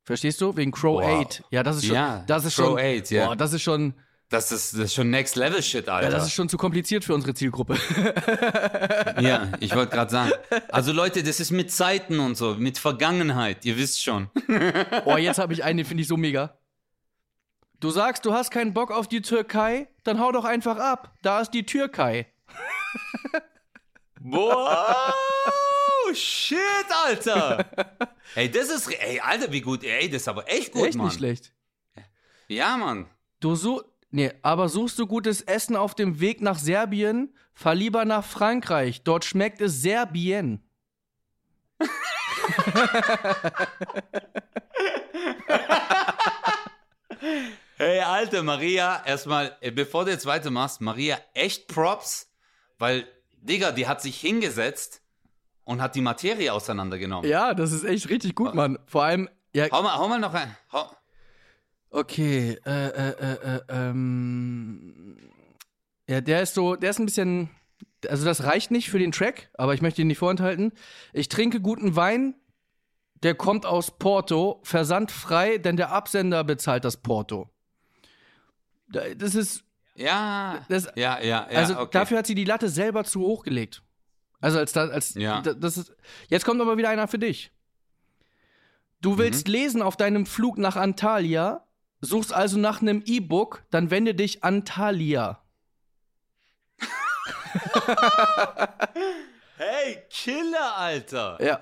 [0.05, 0.55] Verstehst du?
[0.55, 1.25] Wegen Crow Wow.
[1.25, 1.43] 8.
[1.49, 1.95] Ja, das ist schon.
[1.95, 2.79] Ja, das ist Crow schon.
[2.79, 3.27] 8, ja.
[3.27, 3.93] Boah, das ist schon.
[4.33, 6.09] Das ist, das ist schon Next Level Shit, Alter.
[6.09, 7.77] Ja, das ist schon zu kompliziert für unsere Zielgruppe.
[9.21, 10.31] Ja, ich wollte gerade sagen.
[10.69, 14.31] Also Leute, das ist mit Zeiten und so, mit Vergangenheit, ihr wisst schon.
[15.05, 16.57] oh, jetzt habe ich einen, den finde ich so mega.
[17.79, 19.87] Du sagst, du hast keinen Bock auf die Türkei?
[20.03, 21.13] Dann hau doch einfach ab.
[21.21, 22.25] Da ist die Türkei.
[24.19, 25.13] Boah,
[26.15, 26.57] shit,
[27.05, 27.65] Alter.
[28.33, 31.05] Ey, das ist, ey, Alter, wie gut, ey, das ist aber echt gut, Echt Mann.
[31.07, 31.53] nicht schlecht.
[32.47, 33.05] Ja, Mann.
[33.39, 33.92] Du so.
[34.15, 37.33] Nee, aber suchst du gutes Essen auf dem Weg nach Serbien?
[37.55, 39.01] Fahr lieber nach Frankreich.
[39.01, 40.61] Dort schmeckt es Serbien.
[47.77, 52.29] Hey, Alter, Maria, erstmal, äh, bevor du jetzt weitermachst, Maria, echt Props,
[52.77, 53.07] weil,
[53.41, 55.01] Digga, die hat sich hingesetzt
[55.63, 57.27] und hat die Materie auseinandergenommen.
[57.27, 58.77] Ja, das ist echt richtig gut, Mann.
[58.85, 59.27] Vor allem.
[59.53, 60.55] Ja, Hau mal, hau mal noch ein.
[60.71, 60.87] Hau.
[61.93, 62.57] Okay.
[62.65, 65.17] Äh, äh, äh, äh, ähm.
[66.07, 66.75] Ja, der ist so.
[66.75, 67.49] Der ist ein bisschen.
[68.09, 70.73] Also, das reicht nicht für den Track, aber ich möchte ihn nicht vorenthalten.
[71.13, 72.35] Ich trinke guten Wein.
[73.23, 74.59] Der kommt aus Porto.
[74.63, 77.49] Versandfrei, denn der Absender bezahlt das Porto.
[78.89, 79.63] Da- Das ist.
[79.95, 81.89] Ja, Das- ja, ja, ja, also okay.
[81.93, 83.83] dafür hat sie die Latte selber zu hoch gelegt.
[84.41, 85.41] Also als als Ja.
[85.41, 85.95] da- das ist.
[86.27, 87.51] Jetzt kommt aber wieder einer für dich.
[89.01, 89.17] Du Mhm.
[89.19, 91.65] willst lesen auf deinem Flug nach Antalya,
[92.03, 95.39] suchst also nach einem E-Book, dann wende dich an Thalia.
[99.55, 101.37] Hey, Killer, Alter.
[101.41, 101.59] Ja.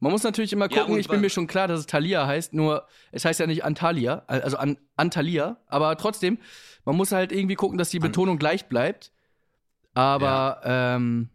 [0.00, 2.26] Man muss natürlich immer Ja, gucken, und ich bin mir schon klar, dass es Thalia
[2.26, 6.38] heißt, nur es heißt ja nicht Antalya, also an, Antalya, aber trotzdem,
[6.84, 9.10] man muss halt irgendwie gucken, dass die Betonung gleich bleibt.
[9.94, 11.28] Aber ähm,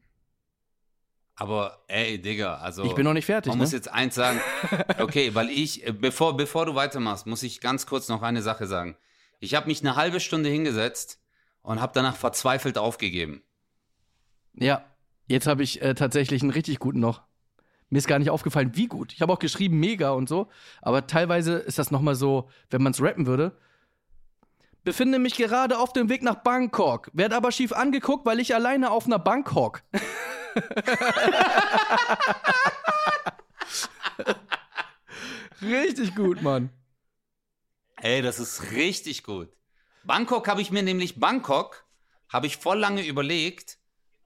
[1.36, 2.84] Aber, ey, Digga, also.
[2.84, 3.50] ich bin noch nicht fertig.
[3.50, 3.64] Man ne?
[3.64, 4.40] muss jetzt eins sagen.
[5.00, 8.68] Okay, weil ich, äh, bevor, bevor du weitermachst, muss ich ganz kurz noch eine Sache
[8.68, 8.96] sagen.
[9.40, 11.20] Ich habe mich eine halbe Stunde hingesetzt
[11.64, 13.42] und habe danach verzweifelt aufgegeben.
[14.54, 14.86] Ja,
[15.28, 17.24] jetzt habe ich äh, tatsächlich einen richtig guten noch.
[17.90, 19.14] Mir ist gar nicht aufgefallen, wie gut.
[19.14, 20.48] Ich habe auch geschrieben, mega und so.
[20.82, 23.58] Aber teilweise ist das nochmal so, wenn man es rappen würde.
[24.84, 28.92] Befinde mich gerade auf dem Weg nach Bangkok, werd aber schief angeguckt, weil ich alleine
[28.92, 29.82] auf einer Bank hock.
[35.62, 36.70] Richtig gut, Mann.
[38.02, 39.50] Ey, das ist richtig gut.
[40.04, 41.86] Bangkok habe ich mir nämlich, Bangkok
[42.28, 43.78] habe ich voll lange überlegt.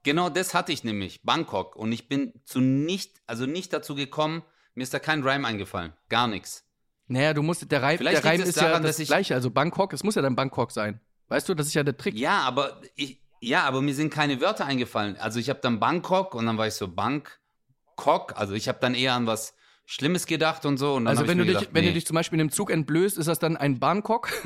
[0.04, 1.76] Genau das hatte ich nämlich, Bangkok.
[1.76, 5.94] Und ich bin zu nicht, also nicht dazu gekommen, mir ist da kein Rhyme eingefallen.
[6.10, 6.64] Gar nichts.
[7.08, 9.36] Naja, du musst, der Reim, Vielleicht der Reim ist ja daran, das dass ich- gleiche.
[9.36, 11.00] Also Bangkok, es muss ja dann Bangkok sein.
[11.28, 12.16] Weißt du, das ist ja der Trick.
[12.16, 15.18] Ja, aber ich, ja, aber mir sind keine Wörter eingefallen.
[15.18, 18.34] Also ich habe dann Bangkok und dann war ich so Bangkok.
[18.36, 19.54] Also ich habe dann eher an was
[19.86, 20.96] Schlimmes gedacht und so.
[20.96, 21.90] Und Also wenn, du dich, gedacht, wenn nee.
[21.90, 24.30] du dich zum Beispiel in einem Zug entblößt, ist das dann ein Bangkok?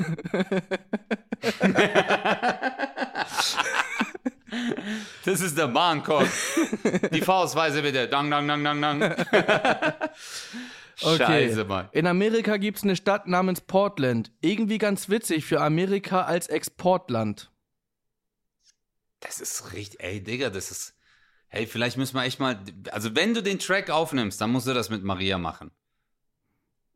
[5.24, 6.26] Das ist der Bangkok.
[7.12, 8.08] Die Faustweise bitte.
[8.08, 9.14] Dang, dang, dang, dang, dang.
[10.96, 11.88] Scheiße, Mann.
[11.92, 14.30] In Amerika gibt es eine Stadt namens Portland.
[14.40, 17.51] Irgendwie ganz witzig für Amerika als Exportland.
[19.22, 20.94] Das ist richtig, ey, Digga, das ist.
[21.48, 22.62] Hey, vielleicht müssen wir echt mal.
[22.90, 25.70] Also, wenn du den Track aufnimmst, dann musst du das mit Maria machen.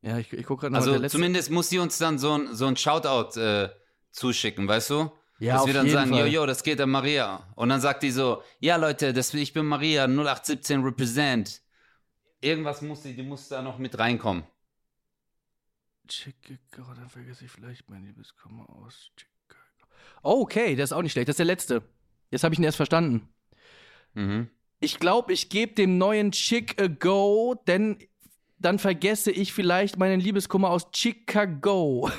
[0.03, 1.11] Ja, ich, ich gucke gerade noch Also, letzte.
[1.19, 3.71] zumindest muss sie uns dann so ein, so ein Shoutout äh,
[4.13, 5.13] zuschicken, weißt du?
[5.39, 6.21] Ja, Dass auf wir dann jeden sagen, Fall.
[6.29, 7.47] yo, yo, das geht an Maria.
[7.57, 11.61] Und dann sagt die so, ja, Leute, das, ich bin Maria, 0817 Represent.
[12.41, 14.45] Irgendwas muss die, die muss da noch mit reinkommen.
[16.09, 19.11] Chicago, dann vergesse ich vielleicht mein Liebeskummer aus.
[20.23, 21.29] Oh, okay, der ist auch nicht schlecht.
[21.29, 21.83] Das ist der letzte.
[22.31, 23.29] Jetzt habe ich ihn erst verstanden.
[24.15, 24.49] Mhm.
[24.81, 27.99] Ich glaube, ich gebe dem neuen Chick a go, denn
[28.59, 32.11] dann vergesse ich vielleicht meinen Liebeskummer aus Chicago.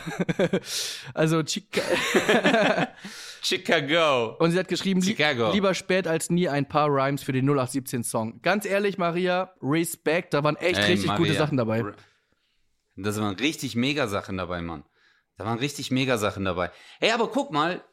[1.13, 1.81] also Chica
[3.41, 4.35] Chicago.
[4.39, 5.51] Und sie hat geschrieben, Chicago.
[5.51, 8.41] lieber spät als nie ein paar Rhymes für den 0817 Song.
[8.41, 11.83] Ganz ehrlich, Maria, Respekt, da waren echt Ey, richtig gute Maria, Sachen dabei.
[12.95, 14.83] Das waren richtig mega Sachen dabei, Mann.
[15.37, 16.71] Da waren richtig mega Sachen dabei.
[16.99, 17.83] Ey, aber guck mal,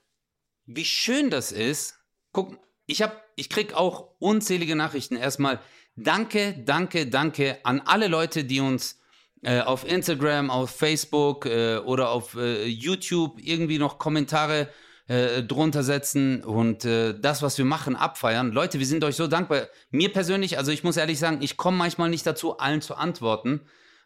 [0.67, 1.99] wie schön das ist.
[2.35, 5.17] Guck, ich hab, ich krieg auch unzählige Nachrichten.
[5.17, 5.61] Erstmal
[5.97, 9.01] danke, danke, danke an alle Leute, die uns
[9.43, 14.69] äh, auf Instagram, auf Facebook äh, oder auf äh, YouTube irgendwie noch Kommentare
[15.07, 18.53] äh, drunter setzen und äh, das, was wir machen, abfeiern.
[18.53, 19.69] Leute, wir sind euch so dankbar.
[19.91, 23.61] Mir persönlich, also ich muss ehrlich sagen, ich komme manchmal nicht dazu, allen zu antworten,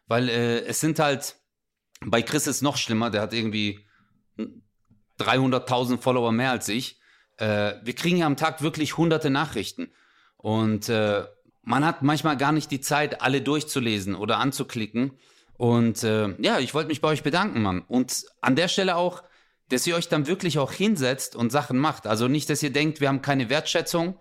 [0.07, 1.35] weil äh, es sind halt,
[2.05, 3.85] bei Chris ist noch schlimmer, der hat irgendwie
[5.19, 6.98] 300.000 Follower mehr als ich.
[7.39, 9.91] Äh, wir kriegen ja am Tag wirklich hunderte Nachrichten
[10.37, 11.23] und äh,
[11.63, 15.11] man hat manchmal gar nicht die Zeit, alle durchzulesen oder anzuklicken.
[15.57, 17.81] Und äh, ja, ich wollte mich bei euch bedanken, Mann.
[17.81, 19.23] Und an der Stelle auch,
[19.67, 22.07] dass ihr euch dann wirklich auch hinsetzt und Sachen macht.
[22.07, 24.17] Also nicht, dass ihr denkt, wir haben keine Wertschätzung.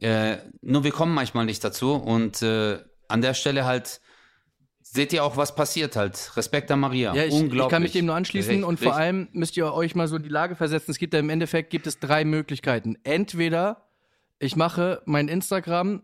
[0.00, 1.94] Äh, nur wir kommen manchmal nicht dazu.
[1.94, 4.00] Und äh, an der Stelle halt
[4.94, 6.30] seht ihr auch, was passiert halt.
[6.36, 7.14] Respekt an Maria.
[7.14, 7.62] Ja, ich, Unglaublich.
[7.64, 10.16] ich kann mich dem nur anschließen Recht- und vor allem müsst ihr euch mal so
[10.16, 10.90] in die Lage versetzen.
[10.92, 12.96] Es gibt ja im Endeffekt gibt es drei Möglichkeiten.
[13.02, 13.88] Entweder
[14.38, 16.02] ich mache mein Instagram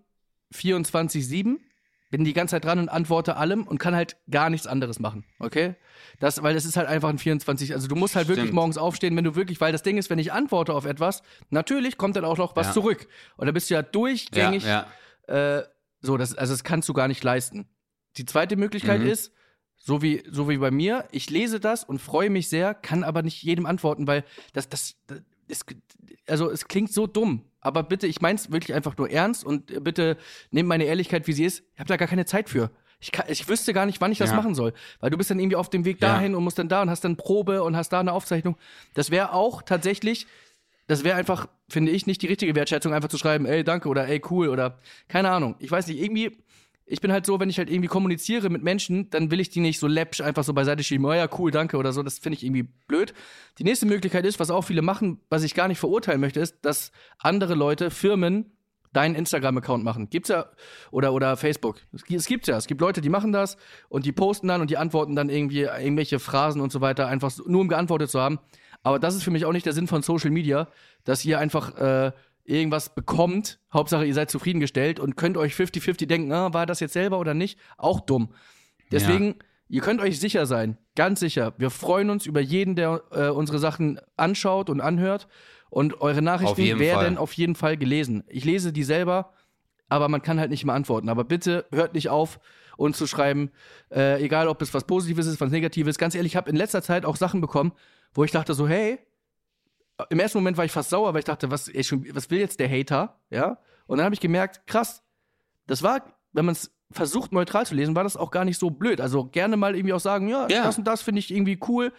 [0.52, 1.58] 24/7,
[2.10, 5.24] bin die ganze Zeit dran und antworte allem und kann halt gar nichts anderes machen,
[5.38, 5.76] okay?
[6.18, 8.54] Das, weil das ist halt einfach ein 24, also du musst halt wirklich Stimmt.
[8.56, 11.96] morgens aufstehen, wenn du wirklich, weil das Ding ist, wenn ich antworte auf etwas, natürlich
[11.98, 12.72] kommt dann auch noch was Ja.
[12.72, 13.06] zurück.
[13.36, 14.86] Und da bist du ja durchgängig ja,
[15.28, 15.58] ja.
[15.58, 15.64] äh,
[16.00, 17.68] so, das, also das kannst du gar nicht leisten.
[18.16, 19.06] Die zweite Möglichkeit Mhm.
[19.06, 19.32] ist,
[19.76, 23.22] so wie, so wie bei mir, ich lese das und freue mich sehr, kann aber
[23.22, 25.64] nicht jedem antworten, weil das, das, das ist,
[26.26, 27.44] also es klingt so dumm.
[27.62, 30.16] Aber bitte, ich mein's wirklich einfach nur ernst und bitte
[30.50, 31.62] nehmt meine Ehrlichkeit, wie sie ist.
[31.74, 32.70] Ich habe da gar keine Zeit für.
[33.00, 34.36] Ich, kann, ich wüsste gar nicht, wann ich das Ja.
[34.36, 34.74] machen soll.
[35.00, 36.12] Weil du bist dann irgendwie auf dem Weg Ja.
[36.14, 38.56] dahin und musst dann da und hast dann Probe und hast da eine Aufzeichnung.
[38.94, 40.26] Das wäre auch tatsächlich
[40.86, 44.08] das wäre einfach, finde ich, nicht die richtige Wertschätzung, einfach zu schreiben, ey, danke oder
[44.08, 45.54] ey, cool oder keine Ahnung.
[45.60, 46.36] Ich weiß nicht, irgendwie,
[46.90, 49.60] ich bin halt so, wenn ich halt irgendwie kommuniziere mit Menschen, dann will ich die
[49.60, 52.36] nicht so läppsch einfach so beiseite schieben, oh ja, cool, danke oder so, das finde
[52.36, 53.14] ich irgendwie blöd.
[53.58, 56.56] Die nächste Möglichkeit ist, was auch viele machen, was ich gar nicht verurteilen möchte, ist,
[56.62, 58.52] dass andere Leute, Firmen,
[58.92, 60.10] deinen Instagram-Account machen.
[60.10, 60.46] Gibt's ja,
[60.90, 61.76] oder, oder Facebook.
[61.92, 62.56] Es gi- es gibt's ja.
[62.56, 63.56] Es gibt Leute, die machen das
[63.88, 67.30] und die posten dann und die antworten dann irgendwie irgendwelche Phrasen und so weiter, einfach
[67.46, 68.40] nur um geantwortet zu haben.
[68.82, 70.66] Aber das ist für mich auch nicht der Sinn von Social Media,
[71.04, 72.12] dass ihr einfach äh,
[72.44, 73.58] irgendwas bekommt.
[73.72, 77.34] Hauptsache, ihr seid zufriedengestellt und könnt euch 50-50 denken, ah, war das jetzt selber oder
[77.34, 77.58] nicht?
[77.76, 78.32] Auch dumm.
[78.90, 79.36] Deswegen,
[79.68, 81.54] ihr könnt euch sicher sein, ganz sicher.
[81.58, 85.28] Wir freuen uns über jeden, der äh, unsere Sachen anschaut und anhört.
[85.68, 87.18] Und eure Nachrichten werden Fall.
[87.18, 88.24] auf jeden Fall gelesen.
[88.26, 89.32] Ich lese die selber,
[89.88, 91.08] aber man kann halt nicht immer antworten.
[91.08, 92.40] Aber bitte hört nicht auf,
[92.76, 93.50] uns zu schreiben,
[93.92, 95.98] äh, egal ob es was Positives ist, was Negatives.
[95.98, 97.72] Ganz ehrlich, ich habe in letzter Zeit auch Sachen bekommen,
[98.14, 98.98] wo ich dachte so, hey,
[100.10, 102.38] im ersten Moment war ich fast sauer, weil ich dachte, was, ey, schon, was will
[102.38, 103.18] jetzt der Hater?
[103.30, 103.58] Ja.
[103.86, 105.02] Und dann habe ich gemerkt, krass,
[105.66, 108.70] das war, wenn man es versucht neutral zu lesen, war das auch gar nicht so
[108.70, 109.00] blöd.
[109.00, 110.64] Also gerne mal irgendwie auch sagen, ja, Ja.
[110.64, 111.92] das und das finde ich irgendwie cool.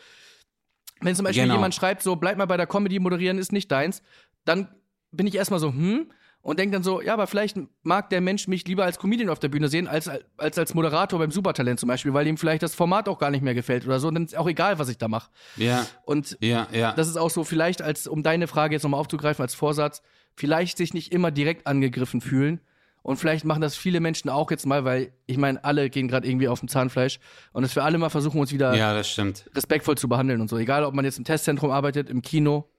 [1.00, 1.56] Wenn zum Beispiel Genau.
[1.56, 4.04] jemand schreibt, so bleib mal bei der Comedy moderieren, ist nicht deins,
[4.46, 4.68] dann
[5.12, 6.12] bin ich erstmal so, hm.
[6.42, 9.40] Und denke dann so, ja, aber vielleicht mag der Mensch mich lieber als Comedian auf
[9.40, 12.74] der Bühne sehen, als als, als Moderator beim Supertalent zum Beispiel, weil ihm vielleicht das
[12.74, 14.08] Format auch gar nicht mehr gefällt oder so.
[14.08, 15.30] Und dann ist auch egal, was ich da mache.
[15.58, 15.86] Ja.
[16.04, 16.94] Und Ja, ja.
[16.94, 20.02] das ist auch so, vielleicht als, um deine Frage jetzt nochmal aufzugreifen als Vorsatz,
[20.36, 22.62] vielleicht sich nicht immer direkt angegriffen fühlen.
[23.04, 26.28] Und vielleicht machen das viele Menschen auch jetzt mal, weil ich meine, alle gehen gerade
[26.28, 27.20] irgendwie auf dem Zahnfleisch.
[27.52, 29.50] Und dass wir alle mal versuchen, uns wieder ja, das stimmt.
[29.56, 30.58] respektvoll zu behandeln und so.
[30.58, 32.70] Egal, ob man jetzt im Testzentrum arbeitet, im Kino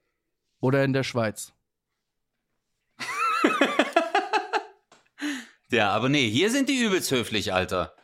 [0.61, 1.53] oder in der Schweiz.
[5.73, 7.95] Ja, aber nee, hier sind die übelst höflich, Alter.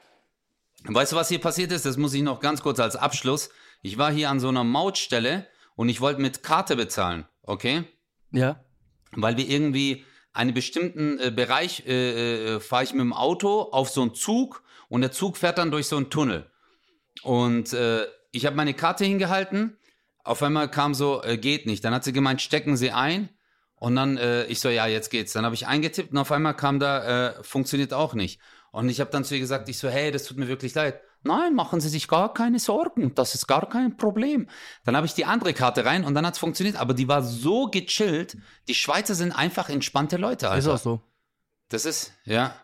[0.85, 1.85] Weißt du, was hier passiert ist?
[1.85, 3.51] Das muss ich noch ganz kurz als Abschluss.
[3.83, 5.47] Ich war hier an so einer Mautstelle
[5.77, 7.85] und ich wollte mit Karte bezahlen, okay?
[8.33, 8.65] Ja.
[9.13, 13.91] Weil wir irgendwie einen bestimmten äh, Bereich äh, äh, fahre ich mit dem Auto auf
[13.91, 16.51] so einen Zug und der Zug fährt dann durch so einen Tunnel.
[17.23, 19.77] Und äh, ich habe meine Karte hingehalten.
[20.25, 21.85] Auf einmal kam so, äh, geht nicht.
[21.85, 23.29] Dann hat sie gemeint, stecken Sie ein.
[23.79, 25.33] Und dann, äh, ich so, ja, jetzt geht's.
[25.33, 28.41] Dann habe ich eingetippt und auf einmal kam da, äh, funktioniert auch nicht.
[28.71, 31.01] Und ich habe dann zu ihr gesagt, ich so, hey, das tut mir wirklich leid.
[31.23, 34.49] Nein, machen Sie sich gar keine Sorgen, das ist gar kein Problem.
[34.85, 37.67] Dann habe ich die andere Karte rein und dann hat's funktioniert, aber die war so
[37.67, 38.37] gechillt.
[38.69, 40.59] Die Schweizer sind einfach entspannte Leute, Alter.
[40.59, 41.01] Ist auch so.
[41.71, 42.55] Das ist, ja.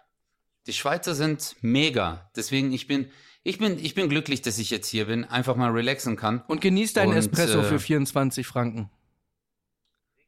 [0.66, 2.30] Die Schweizer sind mega.
[2.36, 3.10] Deswegen, ich bin,
[3.42, 6.42] ich bin, ich bin glücklich, dass ich jetzt hier bin, einfach mal relaxen kann.
[6.46, 8.90] Und genieß deinen Und, Espresso äh, für 24 Franken.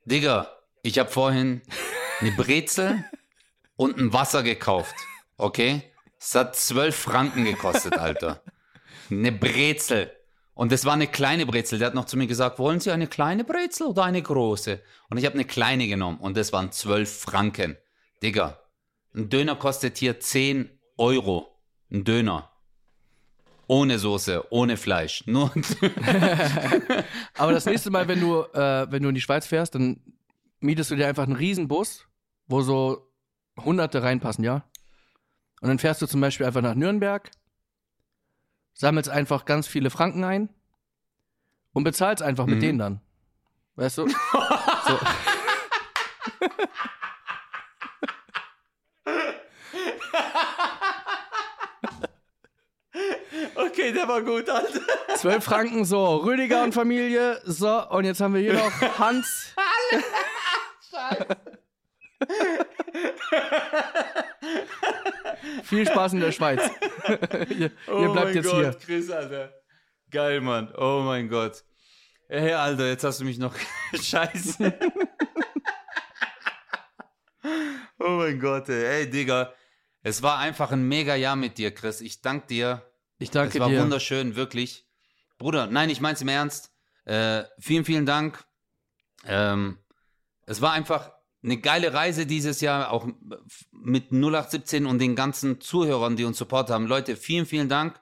[0.04, 0.55] Digga,
[0.86, 1.62] ich habe vorhin
[2.20, 3.04] eine Brezel
[3.74, 4.94] und ein Wasser gekauft.
[5.36, 5.82] Okay?
[6.18, 8.42] Es hat 12 Franken gekostet, Alter.
[9.10, 10.12] Eine Brezel.
[10.54, 11.78] Und das war eine kleine Brezel.
[11.78, 14.80] Der hat noch zu mir gesagt, wollen Sie eine kleine Brezel oder eine große?
[15.10, 17.76] Und ich habe eine kleine genommen und das waren 12 Franken.
[18.22, 18.58] Digga,
[19.14, 21.60] ein Döner kostet hier 10 Euro.
[21.90, 22.50] Ein Döner.
[23.66, 25.24] Ohne Soße, ohne Fleisch.
[25.26, 25.52] Nur
[27.34, 30.00] Aber das nächste Mal, wenn du, äh, wenn du in die Schweiz fährst, dann
[30.60, 32.06] mietest du dir einfach einen Riesenbus,
[32.46, 33.10] wo so
[33.58, 34.64] Hunderte reinpassen, ja?
[35.60, 37.30] Und dann fährst du zum Beispiel einfach nach Nürnberg,
[38.74, 40.48] sammelst einfach ganz viele Franken ein
[41.72, 42.60] und bezahlst einfach mit Mhm.
[42.60, 43.00] denen dann.
[43.76, 44.08] Weißt du?
[44.86, 44.98] so.
[53.54, 54.80] Okay, der war gut, Alter.
[55.16, 59.54] Zwölf Franken, so, Rüdiger und Familie, so, und jetzt haben wir hier noch Hans.
[65.64, 66.62] Viel Spaß in der Schweiz.
[67.50, 68.76] ihr, ihr bleibt jetzt hier.
[68.84, 69.52] Chris, Alter.
[70.10, 70.72] Geil, Mann.
[70.76, 71.62] Oh mein Gott.
[72.28, 73.54] Hey, Alter, jetzt hast du mich noch.
[73.94, 74.76] Scheiße.
[77.98, 79.00] oh mein Gott, ey.
[79.00, 79.52] Ey, Digga.
[80.02, 82.00] Es war einfach ein mega Jahr mit dir, Chris.
[82.00, 82.90] Ich danke dir.
[83.18, 83.80] Ich danke es war dir.
[83.80, 84.86] wunderschön, wirklich.
[85.38, 86.72] Bruder, nein, ich mein's im Ernst.
[87.04, 88.44] Äh, vielen, vielen Dank.
[89.26, 89.78] Ähm,
[90.46, 93.06] es war einfach eine geile Reise dieses Jahr, auch
[93.70, 96.86] mit 0817 und den ganzen Zuhörern, die uns Support haben.
[96.86, 98.00] Leute, vielen, vielen Dank.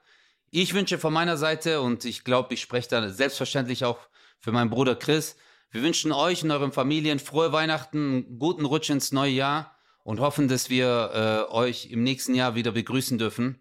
[0.51, 3.99] Ich wünsche von meiner Seite und ich glaube, ich spreche da selbstverständlich auch
[4.39, 5.37] für meinen Bruder Chris.
[5.71, 10.21] Wir wünschen euch und euren Familien frohe Weihnachten, einen guten Rutsch ins neue Jahr und
[10.21, 13.59] hoffen, dass wir äh, euch im nächsten Jahr wieder begrüßen dürfen.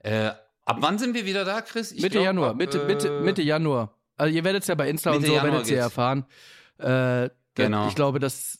[0.00, 0.32] Äh,
[0.64, 1.92] ab wann sind wir wieder da, Chris?
[1.92, 3.96] Ich Mitte glaub, Januar, ab, Mitte, äh, Mitte, Mitte Januar.
[4.16, 5.84] Also ihr werdet es ja bei Insta und Mitte so, Januar werdet ihr geht's.
[5.84, 6.26] erfahren.
[6.78, 7.88] Äh, Genau.
[7.88, 8.58] Ich glaube, dass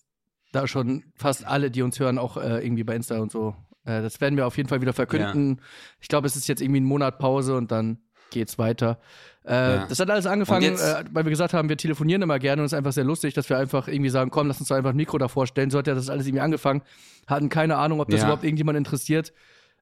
[0.53, 4.03] da schon fast alle, die uns hören, auch äh, irgendwie bei Insta und so, äh,
[4.03, 5.61] das werden wir auf jeden Fall wieder verkünden.
[6.01, 7.99] Ich glaube, es ist jetzt irgendwie ein Monat Pause und dann
[8.31, 8.99] geht's weiter.
[9.45, 9.87] Äh, Ja.
[9.87, 12.67] Das hat alles angefangen, jetzt- äh, weil wir gesagt haben, wir telefonieren immer gerne und
[12.67, 14.91] es ist einfach sehr lustig, dass wir einfach irgendwie sagen, komm, lass uns doch einfach
[14.91, 15.71] ein Mikro davor stellen.
[15.71, 16.83] So hat ja das alles irgendwie angefangen.
[17.27, 18.27] Hatten keine Ahnung, ob das Ja.
[18.27, 19.33] überhaupt irgendjemand interessiert.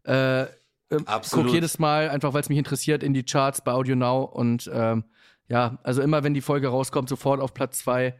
[0.04, 0.48] Äh, ähm,
[1.06, 1.46] Absolut.
[1.46, 4.70] Guck jedes Mal, einfach weil es mich interessiert, in die Charts bei Audio Now und
[4.72, 5.04] ähm,
[5.48, 8.14] ja, also immer wenn die Folge rauskommt, sofort auf Platz zwei.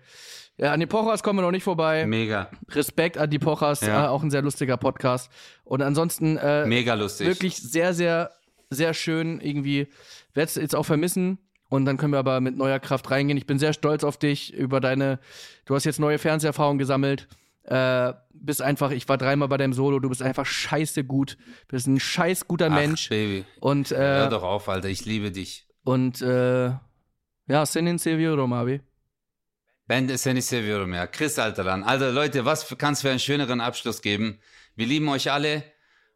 [0.58, 2.06] Ja, an die Pochers kommen wir noch nicht vorbei.
[2.06, 4.04] Mega, Respekt an die Pochers, Ja.
[4.04, 5.30] äh, auch ein sehr lustiger Podcast.
[5.64, 7.26] Und ansonsten äh, mega lustig.
[7.26, 8.30] wirklich sehr, sehr,
[8.70, 9.88] sehr schön irgendwie.
[10.34, 11.38] Werde es jetzt auch vermissen.
[11.68, 13.38] Und dann können wir aber mit neuer Kraft reingehen.
[13.38, 15.18] Ich bin sehr stolz auf dich, über deine,
[15.64, 17.28] du hast jetzt neue Fernseherfahrungen gesammelt.
[17.64, 21.38] Äh, bist einfach, ich war dreimal bei deinem Solo, du bist einfach scheiße gut.
[21.68, 23.08] Bist ein scheiß guter Ach, Mensch.
[23.08, 23.46] Baby.
[23.60, 24.88] Und, Hör äh, doch auf, Alter.
[24.88, 25.66] Ich liebe dich.
[25.84, 26.66] und äh,
[27.48, 28.80] ja, Sinin Severo, Mavi.
[29.86, 31.06] Ben ist ja nicht sehr mehr.
[31.08, 31.82] Chris, Alter, dann.
[31.82, 34.40] Alter, Leute, was kann es für einen schöneren Abschluss geben?
[34.76, 35.64] Wir lieben euch alle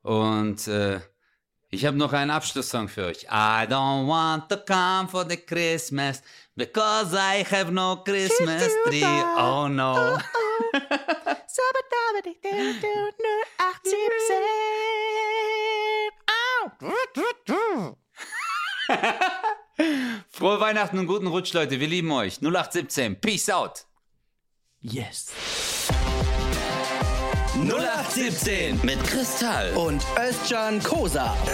[0.02, 1.00] und äh,
[1.68, 3.24] ich habe noch einen Abschlusssong für euch.
[3.24, 6.22] I don't want to come for the Christmas
[6.54, 9.04] because I have no Christmas tree.
[9.36, 10.16] Oh no.
[20.30, 21.80] Frohe Weihnachten und guten Rutsch, Leute.
[21.80, 22.38] Wir lieben euch.
[22.40, 23.20] 0817.
[23.20, 23.84] Peace out.
[24.80, 25.32] Yes.
[27.54, 31.36] 0817 mit Kristall und Özcan Kosa.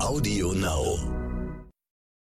[0.00, 1.15] Audio Now.